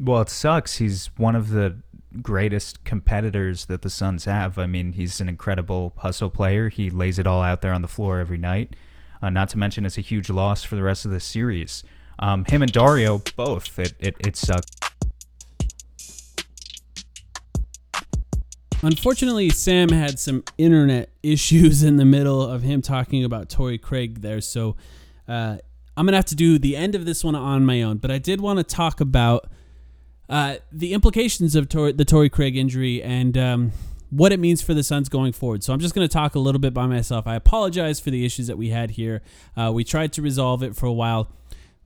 Well, 0.01 0.23
it 0.23 0.31
sucks. 0.31 0.79
He's 0.79 1.11
one 1.17 1.37
of 1.37 1.51
the 1.51 1.77
greatest 2.23 2.83
competitors 2.85 3.67
that 3.67 3.83
the 3.83 3.91
Suns 3.91 4.25
have. 4.25 4.59
I 4.59 4.67
mean, 4.67 4.93
he's 4.93 5.21
an 5.21 5.29
incredible 5.29 5.93
hustle 5.99 6.31
player. 6.31 6.71
He 6.71 6.89
lays 6.89 7.19
it 7.19 7.27
all 7.27 7.43
out 7.43 7.61
there 7.61 7.73
on 7.75 7.83
the 7.83 7.89
floor 7.89 8.19
every 8.19 8.39
night. 8.39 8.75
Uh, 9.21 9.31
not 9.31 9.51
to 9.51 9.59
mention, 9.59 9.85
it's 9.87 9.99
a 9.99 10.03
huge 10.03 10.31
loss 10.31 10.65
for 10.65 10.77
the 10.77 10.83
rest 10.83 11.05
of 11.05 11.11
the 11.11 11.21
series. 11.21 11.85
Um, 12.19 12.45
him 12.47 12.63
and 12.63 12.73
Dario 12.73 13.23
both. 13.37 13.79
It 13.79 13.95
it, 13.99 14.17
it 14.21 14.37
sucks. 14.37 14.71
Unfortunately, 18.83 19.49
Sam 19.51 19.91
had 19.91 20.19
some 20.19 20.43
internet 20.59 21.11
issues 21.23 21.85
in 21.85 21.97
the 21.97 22.05
middle 22.05 22.43
of 22.43 22.63
him 22.63 22.83
talking 22.83 23.25
about 23.25 23.49
Torrey 23.49 23.79
Craig 23.79 24.21
there, 24.23 24.41
so 24.41 24.77
uh, 25.29 25.59
I'm 25.97 26.07
gonna 26.07 26.17
have 26.17 26.25
to 26.27 26.35
do 26.35 26.59
the 26.59 26.77
end 26.77 26.95
of 26.97 27.05
this 27.05 27.23
one 27.23 27.37
on 27.37 27.65
my 27.65 27.83
own. 27.83 27.99
But 27.99 28.11
I 28.11 28.19
did 28.19 28.41
want 28.41 28.59
to 28.59 28.65
talk 28.65 29.01
about 29.01 29.49
uh, 30.29 30.57
the 30.73 30.95
implications 30.95 31.55
of 31.55 31.69
Tor- 31.69 31.93
the 31.93 32.05
Torrey 32.05 32.29
Craig 32.29 32.57
injury 32.57 33.01
and 33.03 33.39
um, 33.39 33.73
what 34.11 34.33
it 34.33 34.41
means 34.41 34.63
for 34.63 34.75
the 34.75 34.83
Suns 34.83 35.09
going 35.09 35.33
forward. 35.33 35.63
So 35.63 35.73
I'm 35.73 35.79
just 35.81 35.95
gonna 35.95 36.09
talk 36.09 36.35
a 36.35 36.41
little 36.41 36.61
bit 36.61 36.75
by 36.75 36.87
myself. 36.87 37.27
I 37.27 37.37
apologize 37.37 38.01
for 38.01 38.11
the 38.11 38.25
issues 38.25 38.49
that 38.49 38.59
we 38.59 38.71
had 38.71 38.93
here. 38.93 39.23
Uh, 39.57 39.71
we 39.73 39.85
tried 39.85 40.13
to 40.15 40.23
resolve 40.23 40.63
it 40.65 40.75
for 40.75 40.87
a 40.87 40.93
while, 40.93 41.31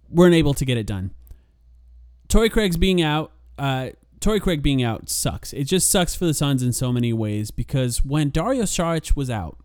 weren't 0.09 0.35
able 0.35 0.55
to 0.55 0.65
get 0.65 0.79
it 0.79 0.87
done. 0.87 1.11
Torrey 2.29 2.49
Craig's 2.49 2.79
being 2.79 3.03
out. 3.03 3.33
Uh, 3.59 3.91
Torrey 4.21 4.41
Craig 4.41 4.63
being 4.63 4.83
out 4.83 5.09
sucks. 5.09 5.53
It 5.53 5.65
just 5.65 5.91
sucks 5.91 6.15
for 6.15 6.25
the 6.25 6.35
Suns 6.35 6.63
in 6.63 6.73
so 6.73 6.93
many 6.93 7.13
ways 7.13 7.51
because 7.51 8.05
when 8.05 8.31
Dario 8.31 8.63
Saric 8.63 9.17
was 9.17 9.31
out, 9.31 9.59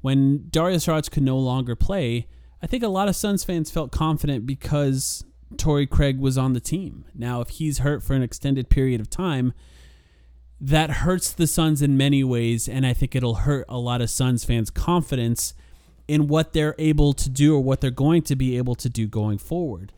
when 0.00 0.48
Dario 0.50 0.76
Saric 0.76 1.10
could 1.10 1.22
no 1.22 1.38
longer 1.38 1.74
play, 1.74 2.26
I 2.62 2.66
think 2.66 2.82
a 2.82 2.88
lot 2.88 3.08
of 3.08 3.16
Suns 3.16 3.44
fans 3.44 3.70
felt 3.70 3.90
confident 3.90 4.46
because 4.46 5.24
Torrey 5.56 5.86
Craig 5.86 6.18
was 6.18 6.36
on 6.36 6.52
the 6.52 6.60
team. 6.60 7.04
Now, 7.14 7.40
if 7.40 7.48
he's 7.50 7.78
hurt 7.78 8.02
for 8.02 8.14
an 8.14 8.22
extended 8.22 8.68
period 8.68 9.00
of 9.00 9.08
time, 9.08 9.52
that 10.60 10.90
hurts 10.90 11.32
the 11.32 11.46
Suns 11.46 11.82
in 11.82 11.96
many 11.96 12.24
ways, 12.24 12.68
and 12.68 12.84
I 12.84 12.92
think 12.92 13.14
it'll 13.14 13.36
hurt 13.36 13.64
a 13.68 13.78
lot 13.78 14.00
of 14.00 14.10
Suns 14.10 14.44
fans' 14.44 14.70
confidence 14.70 15.54
in 16.08 16.26
what 16.26 16.52
they're 16.52 16.74
able 16.78 17.12
to 17.12 17.28
do 17.28 17.54
or 17.54 17.62
what 17.62 17.80
they're 17.80 17.90
going 17.90 18.22
to 18.22 18.34
be 18.34 18.56
able 18.56 18.74
to 18.74 18.88
do 18.88 19.06
going 19.06 19.38
forward. 19.38 19.92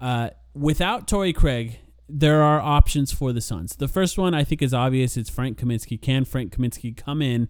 Uh, 0.00 0.30
without 0.54 1.06
Torrey 1.06 1.32
Craig, 1.32 1.78
there 2.12 2.42
are 2.42 2.60
options 2.60 3.10
for 3.10 3.32
the 3.32 3.40
Suns. 3.40 3.76
The 3.76 3.88
first 3.88 4.18
one 4.18 4.34
I 4.34 4.44
think 4.44 4.60
is 4.60 4.74
obvious. 4.74 5.16
It's 5.16 5.30
Frank 5.30 5.58
Kaminsky. 5.58 6.00
Can 6.00 6.24
Frank 6.24 6.54
Kaminsky 6.54 6.96
come 6.96 7.22
in 7.22 7.48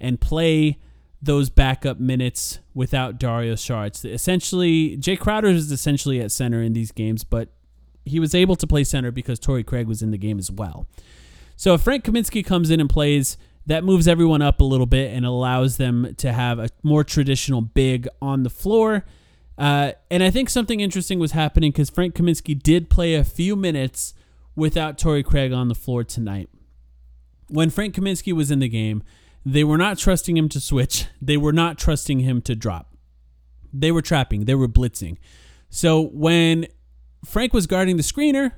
and 0.00 0.20
play 0.20 0.78
those 1.20 1.50
backup 1.50 2.00
minutes 2.00 2.58
without 2.74 3.18
Dario 3.18 3.54
Saric? 3.54 4.04
Essentially, 4.04 4.96
Jae 4.98 5.18
Crowder 5.18 5.48
is 5.48 5.70
essentially 5.70 6.20
at 6.20 6.32
center 6.32 6.60
in 6.62 6.72
these 6.72 6.90
games, 6.90 7.22
but 7.22 7.50
he 8.04 8.18
was 8.18 8.34
able 8.34 8.56
to 8.56 8.66
play 8.66 8.82
center 8.82 9.12
because 9.12 9.38
Torrey 9.38 9.62
Craig 9.62 9.86
was 9.86 10.02
in 10.02 10.10
the 10.10 10.18
game 10.18 10.38
as 10.38 10.50
well. 10.50 10.88
So 11.54 11.74
if 11.74 11.82
Frank 11.82 12.04
Kaminsky 12.04 12.44
comes 12.44 12.70
in 12.70 12.80
and 12.80 12.90
plays, 12.90 13.36
that 13.66 13.84
moves 13.84 14.08
everyone 14.08 14.42
up 14.42 14.60
a 14.60 14.64
little 14.64 14.86
bit 14.86 15.14
and 15.14 15.24
allows 15.24 15.76
them 15.76 16.14
to 16.16 16.32
have 16.32 16.58
a 16.58 16.68
more 16.82 17.04
traditional 17.04 17.60
big 17.60 18.08
on 18.20 18.42
the 18.42 18.50
floor. 18.50 19.04
Uh, 19.58 19.92
and 20.10 20.22
I 20.22 20.30
think 20.30 20.48
something 20.50 20.80
interesting 20.80 21.18
was 21.18 21.32
happening 21.32 21.72
because 21.72 21.90
Frank 21.90 22.14
Kaminsky 22.14 22.60
did 22.60 22.88
play 22.88 23.14
a 23.14 23.24
few 23.24 23.54
minutes 23.54 24.14
without 24.56 24.98
Torrey 24.98 25.22
Craig 25.22 25.52
on 25.52 25.68
the 25.68 25.74
floor 25.74 26.04
tonight. 26.04 26.48
When 27.48 27.70
Frank 27.70 27.94
Kaminsky 27.94 28.32
was 28.32 28.50
in 28.50 28.60
the 28.60 28.68
game, 28.68 29.02
they 29.44 29.64
were 29.64 29.78
not 29.78 29.98
trusting 29.98 30.36
him 30.36 30.48
to 30.50 30.60
switch. 30.60 31.06
They 31.20 31.36
were 31.36 31.52
not 31.52 31.78
trusting 31.78 32.20
him 32.20 32.42
to 32.42 32.56
drop. 32.56 32.96
They 33.72 33.92
were 33.92 34.02
trapping. 34.02 34.44
They 34.44 34.56
were 34.56 34.68
blitzing. 34.68 35.18
So 35.70 36.08
when 36.12 36.66
Frank 37.24 37.54
was 37.54 37.68
guarding 37.68 37.96
the 37.96 38.02
screener, 38.02 38.52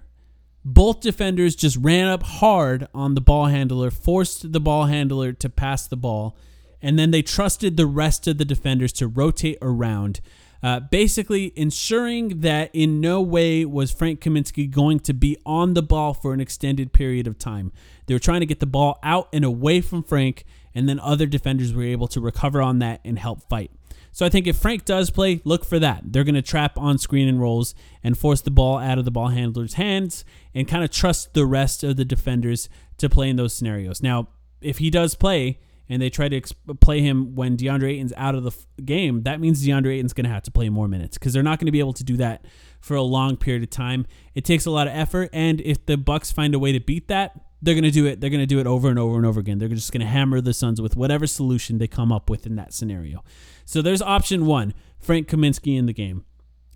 both 0.65 1.01
defenders 1.01 1.55
just 1.55 1.77
ran 1.77 2.09
up 2.09 2.23
hard 2.23 2.89
on 2.95 3.15
the 3.15 3.21
ball 3.21 3.47
handler, 3.47 3.91
forced 3.91 4.53
the 4.53 4.61
ball 4.61 4.87
handler 4.87 5.33
to 5.33 5.51
pass 5.51 5.87
the 5.87 5.97
ball, 5.97 6.37
and 6.81 6.99
then 6.99 7.11
they 7.11 7.21
trusted 7.21 7.77
the 7.77 7.87
rest 7.87 8.27
of 8.27 8.39
the 8.39 8.47
defenders 8.47 8.93
to 8.95 9.07
rotate 9.07 9.59
around. 9.61 10.21
Uh, 10.65 10.81
basically, 10.81 11.53
ensuring 11.57 12.41
that 12.41 12.71
in 12.73 12.99
no 12.99 13.21
way 13.21 13.67
was 13.67 13.93
Frank 13.93 14.23
Kaminsky 14.23 14.71
going 14.71 14.99
to 15.01 15.13
be 15.13 15.37
on 15.45 15.75
the 15.75 15.83
ball 15.83 16.15
for 16.15 16.33
an 16.33 16.41
extended 16.41 16.95
period 16.95 17.27
of 17.27 17.39
time. 17.39 17.71
They 18.07 18.15
were 18.15 18.19
trying 18.19 18.41
to 18.41 18.47
get 18.47 18.61
the 18.61 18.67
ball 18.67 18.99
out 19.03 19.29
and 19.31 19.45
away 19.45 19.83
from 19.83 20.03
Frank, 20.03 20.47
and 20.75 20.89
then 20.89 20.99
other 21.01 21.27
defenders 21.27 21.75
were 21.75 21.83
able 21.83 22.09
to 22.09 22.19
recover 22.19 22.63
on 22.63 22.79
that 22.79 23.03
and 23.05 23.19
help 23.19 23.47
fight. 23.47 23.73
So 24.11 24.25
I 24.25 24.31
think 24.31 24.47
if 24.47 24.57
Frank 24.57 24.87
does 24.87 25.11
play, 25.11 25.43
look 25.45 25.67
for 25.67 25.79
that. 25.81 26.01
They're 26.03 26.25
going 26.25 26.35
to 26.35 26.41
trap 26.41 26.79
on 26.79 26.97
screen 26.97 27.29
and 27.29 27.39
rolls 27.39 27.75
and 28.03 28.17
force 28.17 28.41
the 28.41 28.51
ball 28.51 28.79
out 28.79 28.97
of 28.97 29.05
the 29.05 29.11
ball 29.11 29.29
handler's 29.29 29.75
hands 29.75 30.25
and 30.55 30.67
kind 30.67 30.83
of 30.83 30.91
trust 30.91 31.35
the 31.35 31.45
rest 31.45 31.85
of 31.85 31.97
the 31.97 32.07
defenders 32.07 32.71
to 32.97 33.11
play 33.11 33.29
in 33.29 33.37
those 33.37 33.53
scenarios. 33.53 34.03
Now, 34.03 34.29
if 34.63 34.79
he 34.79 34.89
does 34.89 35.15
play 35.15 35.59
and 35.89 36.01
they 36.01 36.11
try 36.11 36.29
to 36.29 36.37
ex- 36.37 36.55
play 36.81 37.01
him 37.01 37.35
when 37.35 37.57
DeAndre 37.57 37.93
Ayton's 37.93 38.13
out 38.17 38.35
of 38.35 38.43
the 38.43 38.51
f- 38.51 38.67
game, 38.85 39.23
that 39.23 39.41
means 39.41 39.65
DeAndre 39.65 39.95
Ayton's 39.97 40.13
going 40.13 40.25
to 40.25 40.31
have 40.31 40.43
to 40.45 40.51
play 40.51 40.69
more 40.69 40.89
minutes 40.89 41.19
because 41.19 41.33
they're 41.33 41.43
not 41.43 41.59
going 41.59 41.67
to 41.67 41.73
be 41.73 41.79
able 41.79 41.93
to 41.93 42.05
do 42.05 42.17
that 42.17 42.45
for 42.81 42.95
a 42.97 43.03
long 43.03 43.37
period 43.37 43.63
of 43.63 43.71
time. 43.71 44.07
It 44.35 44.45
takes 44.45 44.67
a 44.67 44.71
lot 44.71 44.87
of 44.87 44.95
effort, 44.95 45.31
and 45.33 45.61
if 45.61 45.85
the 45.87 45.97
Bucks 45.97 46.33
find 46.33 46.55
a 46.55 46.59
way 46.59 46.73
to 46.73 46.81
beat 46.81 47.09
that, 47.09 47.39
they're 47.63 47.75
going 47.75 47.85
to 47.85 47.91
do 47.91 48.05
it. 48.07 48.21
They're 48.21 48.31
going 48.31 48.41
to 48.41 48.47
do 48.47 48.61
it 48.61 48.67
over 48.67 48.91
and 48.91 48.99
over 48.99 49.17
and 49.17 49.25
over 49.25 49.41
again. 49.41 49.59
They're 49.59 49.69
just 49.69 49.91
going 49.91 50.03
to 50.03 50.07
hammer 50.07 50.41
the 50.41 50.53
Suns 50.53 50.81
with 50.83 50.97
whatever 50.97 51.27
solution 51.27 51.79
they 51.79 51.87
come 51.87 52.13
up 52.13 52.29
with 52.29 52.47
in 52.47 52.57
that 52.57 52.75
scenario. 52.75 53.25
So 53.65 53.81
there's 53.81 54.03
option 54.03 54.45
one, 54.45 54.75
Frank 54.99 55.29
Kaminsky 55.29 55.79
in 55.79 55.87
the 55.87 55.95
game. 55.95 56.25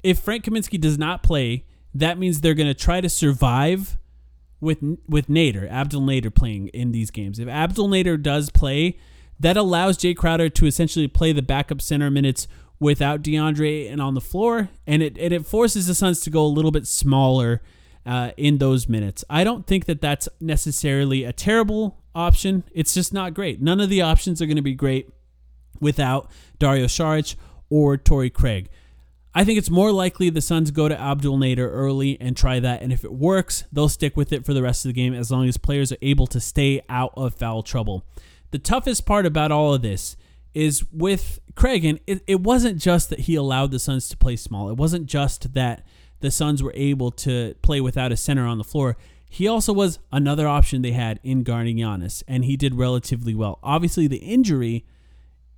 If 0.03 0.21
Frank 0.21 0.45
Kaminsky 0.45 0.81
does 0.81 0.97
not 0.97 1.23
play, 1.23 1.67
that 1.95 2.19
means 2.19 2.41
they're 2.41 2.55
going 2.55 2.69
to 2.69 2.75
try 2.75 3.01
to 3.01 3.09
survive 3.09 3.99
with 4.61 4.79
with 5.09 5.29
Nader, 5.29 5.71
Abdul 5.71 6.03
Nader 6.03 6.35
playing 6.35 6.69
in 6.69 6.93
these 6.93 7.11
games. 7.11 7.39
If 7.39 7.49
Abdul 7.49 7.89
Nader 7.89 8.21
does 8.21 8.51
play, 8.51 8.99
that 9.39 9.57
allows 9.57 9.99
Jae 9.99 10.17
Crowder 10.17 10.49
to 10.49 10.67
essentially 10.67 11.09
play 11.09 11.33
the 11.33 11.43
backup 11.43 11.81
center 11.81 12.11
minutes 12.11 12.49
without 12.81 13.23
DeAndre 13.23 13.91
and 13.91 14.01
on 14.01 14.15
the 14.15 14.21
floor, 14.21 14.69
and 14.87 15.03
it 15.03 15.19
and 15.19 15.33
it 15.33 15.47
forces 15.47 15.87
the 15.87 15.95
Suns 15.95 16.21
to 16.21 16.31
go 16.31 16.45
a 16.45 16.47
little 16.47 16.71
bit 16.71 16.87
smaller 16.87 17.63
uh, 18.07 18.31
in 18.37 18.59
those 18.59 18.89
minutes. 18.89 19.25
I 19.29 19.45
don't 19.45 19.67
think 19.67 19.85
that 19.87 20.01
that's 20.01 20.29
necessarily 20.41 21.25
a 21.25 21.33
terrible 21.33 22.01
option. 22.15 22.65
It's 22.73 22.95
just 22.95 23.13
not 23.13 23.35
great. 23.35 23.61
None 23.61 23.81
of 23.81 23.91
the 23.91 24.03
options 24.03 24.41
are 24.43 24.47
going 24.47 24.57
to 24.57 24.63
be 24.63 24.75
great 24.75 25.11
without 25.81 26.31
Dario 26.59 26.87
Saric 26.87 27.37
or 27.71 27.97
Torrey 27.97 28.31
Craig. 28.31 28.69
I 29.39 29.45
think 29.45 29.57
it's 29.57 29.71
more 29.71 29.93
likely 29.93 30.31
the 30.31 30.41
Suns 30.41 30.73
go 30.73 30.89
to 30.89 31.01
Abdul 31.01 31.39
Nader 31.39 31.71
early 31.71 32.21
and 32.21 32.37
try 32.37 32.59
that, 32.59 32.83
and 32.83 32.93
if 32.93 33.05
it 33.05 33.13
works, 33.13 33.63
they'll 33.71 33.89
stick 33.89 34.17
with 34.17 34.33
it 34.33 34.45
for 34.45 34.53
the 34.53 34.65
rest 34.65 34.85
of 34.85 34.89
the 34.89 35.01
game 35.01 35.15
as 35.15 35.31
long 35.31 35.47
as 35.47 35.57
players 35.57 35.93
are 35.93 35.99
able 36.03 36.27
to 36.27 36.41
stay 36.41 36.83
out 36.89 37.13
of 37.17 37.37
foul 37.37 37.63
trouble. 37.63 38.05
The 38.51 38.59
toughest 38.59 39.07
part 39.07 39.27
about 39.27 39.53
all 39.53 39.73
of 39.73 39.83
this 39.83 40.17
is 40.55 40.85
with 40.91 41.39
Craig, 41.55 41.85
and 41.85 42.01
it, 42.05 42.21
it 42.27 42.41
wasn't 42.41 42.81
just 42.81 43.11
that 43.11 43.21
he 43.21 43.37
allowed 43.37 43.71
the 43.71 43.79
Suns 43.79 44.09
to 44.09 44.17
play 44.17 44.35
small. 44.35 44.71
It 44.71 44.77
wasn't 44.77 45.07
just 45.07 45.55
that 45.55 45.87
the 46.19 46.33
Suns 46.33 46.61
were 46.61 46.75
able 46.75 47.13
to 47.13 47.55
play 47.63 47.81
without 47.81 48.11
a 48.11 48.17
center 48.17 48.45
on 48.45 48.59
the 48.59 48.65
floor. 48.65 48.97
He 49.31 49.47
also 49.47 49.73
was 49.73 50.01
another 50.11 50.49
option 50.49 50.83
they 50.83 50.91
had 50.91 51.21
in 51.23 51.45
guarding 51.45 51.77
Giannis, 51.77 52.25
and 52.27 52.45
he 52.45 52.57
did 52.57 52.75
relatively 52.75 53.37
well. 53.37 53.61
Obviously, 53.63 54.09
the 54.09 54.17
injury 54.17 54.85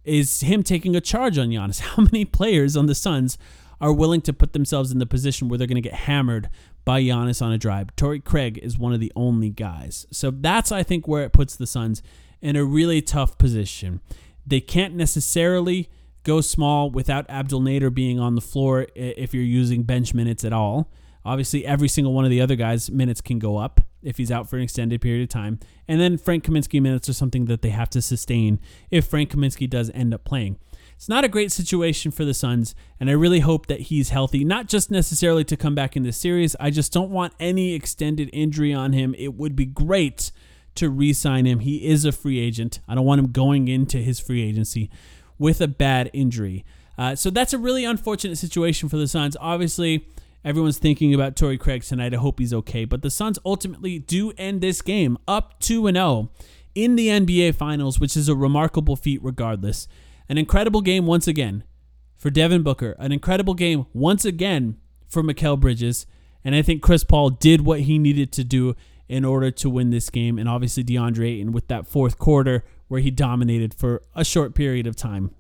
is 0.05 0.41
him 0.41 0.63
taking 0.63 0.95
a 0.95 1.01
charge 1.01 1.39
on 1.39 1.49
Giannis. 1.49 1.81
How 1.97 2.03
many 2.03 2.27
players 2.27 2.77
on 2.77 2.85
the 2.85 2.95
Suns 2.95 3.39
are 3.81 3.93
willing 3.93 4.21
to 4.23 4.33
put 4.33 4.53
themselves 4.53 4.93
in 4.93 4.99
the 4.99 5.07
position 5.07 5.49
where 5.49 5.59
they're 5.59 5.67
going 5.67 5.83
to 5.83 5.89
get 5.89 5.95
hammered 5.95 6.51
by 6.85 7.03
Giannis 7.03 7.43
on 7.43 7.53
a 7.53 7.59
drive? 7.59 7.95
Torrey 7.97 8.21
Craig 8.21 8.59
is 8.63 8.79
one 8.79 8.93
of 8.93 9.01
the 9.01 9.13
only 9.17 9.51
guys. 9.51 10.07
So 10.11 10.31
that's, 10.31 10.71
I 10.71 10.83
think, 10.83 11.09
where 11.09 11.25
it 11.25 11.33
puts 11.33 11.57
the 11.57 11.67
Suns 11.67 12.03
in 12.41 12.57
a 12.57 12.65
really 12.65 13.03
tough 13.03 13.39
position. 13.39 14.01
They 14.47 14.61
can't 14.61 14.95
necessarily 14.95 15.89
go 16.23 16.41
small 16.41 16.91
without 16.91 17.29
Abdel 17.29 17.61
Nader 17.61 17.93
being 17.93 18.19
on 18.19 18.35
the 18.35 18.41
floor 18.41 18.87
if 18.95 19.33
you're 19.33 19.43
using 19.43 19.83
bench 19.83 20.13
minutes 20.13 20.45
at 20.45 20.53
all. 20.53 20.93
Obviously, 21.25 21.67
every 21.67 21.89
single 21.89 22.15
one 22.15 22.25
of 22.25 22.31
the 22.31 22.41
other 22.41 22.57
guys' 22.57 22.91
minutes 22.91 23.21
can 23.21 23.39
go 23.39 23.59
up 23.59 23.81
if 24.03 24.17
he's 24.17 24.31
out 24.31 24.49
for 24.49 24.57
an 24.57 24.63
extended 24.63 25.01
period 25.03 25.23
of 25.23 25.29
time. 25.29 25.59
And 25.87 26.01
then 26.01 26.17
Frank 26.17 26.45
Kaminsky 26.45 26.81
minutes 26.81 27.09
are 27.11 27.15
something 27.15 27.45
that 27.45 27.61
they 27.61 27.69
have 27.71 27.91
to 27.91 28.01
sustain 28.01 28.59
if 28.91 29.07
Frank 29.07 29.31
Kaminsky 29.31 29.69
does 29.69 29.91
end 29.91 30.15
up 30.15 30.25
playing. 30.25 30.59
It's 31.01 31.09
not 31.09 31.25
a 31.25 31.29
great 31.29 31.51
situation 31.51 32.11
for 32.11 32.27
the 32.27 32.35
Suns, 32.35 32.75
and 33.01 33.09
I 33.09 33.15
really 33.15 33.41
hope 33.41 33.69
that 33.69 33.81
he's 33.81 34.11
healthy, 34.11 34.45
not 34.45 34.67
just 34.67 34.91
necessarily 34.91 35.45
to 35.45 35.57
come 35.57 35.75
back 35.75 35.97
in 35.97 36.03
this 36.03 36.19
series. 36.19 36.55
I 36.61 36.69
just 36.69 36.93
don't 36.93 37.09
want 37.09 37.33
any 37.41 37.73
extended 37.73 38.29
injury 38.35 38.75
on 38.75 38.93
him. 38.93 39.15
It 39.17 39.33
would 39.33 39.57
be 39.57 39.65
great 39.65 40.31
to 40.75 40.91
re 40.91 41.15
sign 41.15 41.47
him. 41.47 41.61
He 41.61 41.89
is 41.89 42.05
a 42.05 42.13
free 42.13 42.39
agent. 42.39 42.81
I 42.87 42.95
don't 42.95 43.07
want 43.07 43.19
him 43.19 43.33
going 43.33 43.67
into 43.67 43.97
his 43.97 44.21
free 44.21 44.43
agency 44.47 44.91
with 45.39 45.63
a 45.63 45.69
bad 45.69 46.11
injury. 46.13 46.67
Uh, 46.99 47.15
so 47.15 47.31
that's 47.31 47.55
a 47.55 47.59
really 47.59 47.87
unfortunate 47.87 48.37
situation 48.37 48.91
for 48.91 48.99
the 48.99 49.09
Suns. 49.09 49.39
Obviously, 49.41 50.07
everyone's 50.45 50.77
thinking 50.77 51.15
about 51.15 51.35
Torrey 51.35 51.57
Craig 51.57 51.83
tonight. 51.83 52.13
I 52.13 52.19
hope 52.19 52.39
he's 52.39 52.53
okay. 52.53 52.85
But 52.85 53.01
the 53.01 53.11
Suns 53.11 53.39
ultimately 53.47 53.99
do 53.99 54.33
end 54.37 54.61
this 54.61 54.83
game 54.83 55.17
up 55.27 55.61
2 55.61 55.91
0 55.91 56.29
in 56.75 56.97
the 56.97 57.09
NBA 57.09 57.55
Finals, 57.55 57.99
which 57.99 58.19
is 58.19 58.29
a 58.29 58.37
remarkable 58.37 58.97
feat 58.97 59.25
regardless. 59.25 59.89
An 60.31 60.39
incredible 60.39 60.81
game 60.81 61.07
once 61.07 61.27
again 61.27 61.65
for 62.17 62.31
Devin 62.31 62.63
Booker. 62.63 62.95
An 63.01 63.11
incredible 63.11 63.55
game 63.55 63.87
once 63.93 64.25
again 64.25 64.77
for 65.09 65.25
Mikal 65.25 65.59
Bridges. 65.59 66.07
And 66.45 66.55
I 66.55 66.63
think 66.63 66.83
Chris 66.83 67.03
Paul 67.03 67.31
did 67.31 67.63
what 67.63 67.81
he 67.81 67.99
needed 67.99 68.31
to 68.35 68.45
do 68.45 68.77
in 69.09 69.25
order 69.25 69.51
to 69.51 69.69
win 69.69 69.91
this 69.91 70.09
game. 70.09 70.39
And 70.39 70.49
obviously, 70.49 70.85
DeAndre 70.85 71.27
Ayton 71.27 71.51
with 71.51 71.67
that 71.67 71.89
fourth 71.89 72.17
quarter 72.17 72.65
where 72.87 73.01
he 73.01 73.11
dominated 73.11 73.75
for 73.75 74.03
a 74.15 74.25
short 74.25 74.55
period 74.55 74.87
of 74.87 74.95
time. 74.95 75.35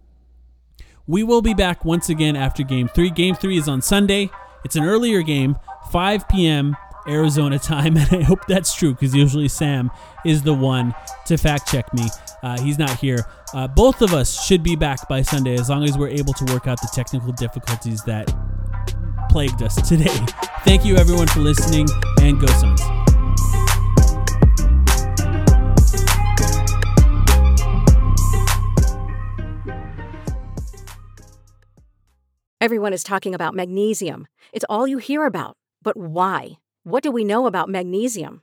We 1.07 1.23
will 1.23 1.41
be 1.41 1.55
back 1.55 1.85
once 1.85 2.09
again 2.09 2.35
after 2.35 2.65
game 2.65 2.89
three. 2.89 3.11
Game 3.11 3.37
three 3.37 3.59
is 3.59 3.69
on 3.69 3.83
Sunday. 3.83 4.29
It's 4.65 4.75
an 4.75 4.83
earlier 4.83 5.23
game, 5.23 5.57
5 5.93 6.29
p.m. 6.29 6.77
Arizona 7.07 7.59
time, 7.61 7.97
and 7.97 8.09
I 8.11 8.23
hope 8.23 8.45
that's 8.49 8.75
true 8.75 8.91
because 8.95 9.15
usually 9.15 9.47
Sam 9.47 9.93
is 10.27 10.43
the 10.43 10.53
one 10.53 10.97
to 11.27 11.37
fact 11.37 11.69
check 11.71 11.95
me. 11.95 12.09
Uh, 12.43 12.61
he's 12.61 12.79
not 12.79 12.97
here. 12.99 13.27
Uh, 13.55 13.69
both 13.69 14.03
of 14.03 14.15
us 14.15 14.45
should 14.45 14.63
be 14.63 14.77
back 14.77 15.09
by 15.09 15.23
Sunday 15.23 15.55
as 15.55 15.69
long 15.69 15.85
as 15.85 15.97
we're 15.99 16.09
able 16.09 16.33
to 16.35 16.53
work 16.53 16.67
out 16.67 16.81
the 16.81 16.91
technical 16.93 17.33
difficulties 17.33 18.03
that 18.05 18.33
plagued 19.31 19.63
us 19.63 19.77
today. 19.89 20.07
Thank 20.65 20.85
you, 20.85 20.97
everyone, 20.97 21.27
for 21.29 21.41
listening, 21.41 21.87
and 22.21 22.41
go 22.41 22.47
Suns. 22.47 22.81
Everyone 32.61 32.93
is 32.93 33.03
talking 33.03 33.35
about 33.35 33.55
magnesium. 33.55 34.27
It's 34.53 34.67
all 34.69 34.87
you 34.87 34.99
hear 34.99 35.25
about. 35.25 35.57
But 35.83 35.97
why? 35.97 36.59
What 36.85 37.03
do 37.03 37.11
we 37.11 37.25
know 37.25 37.47
about 37.47 37.71
magnesium? 37.71 38.43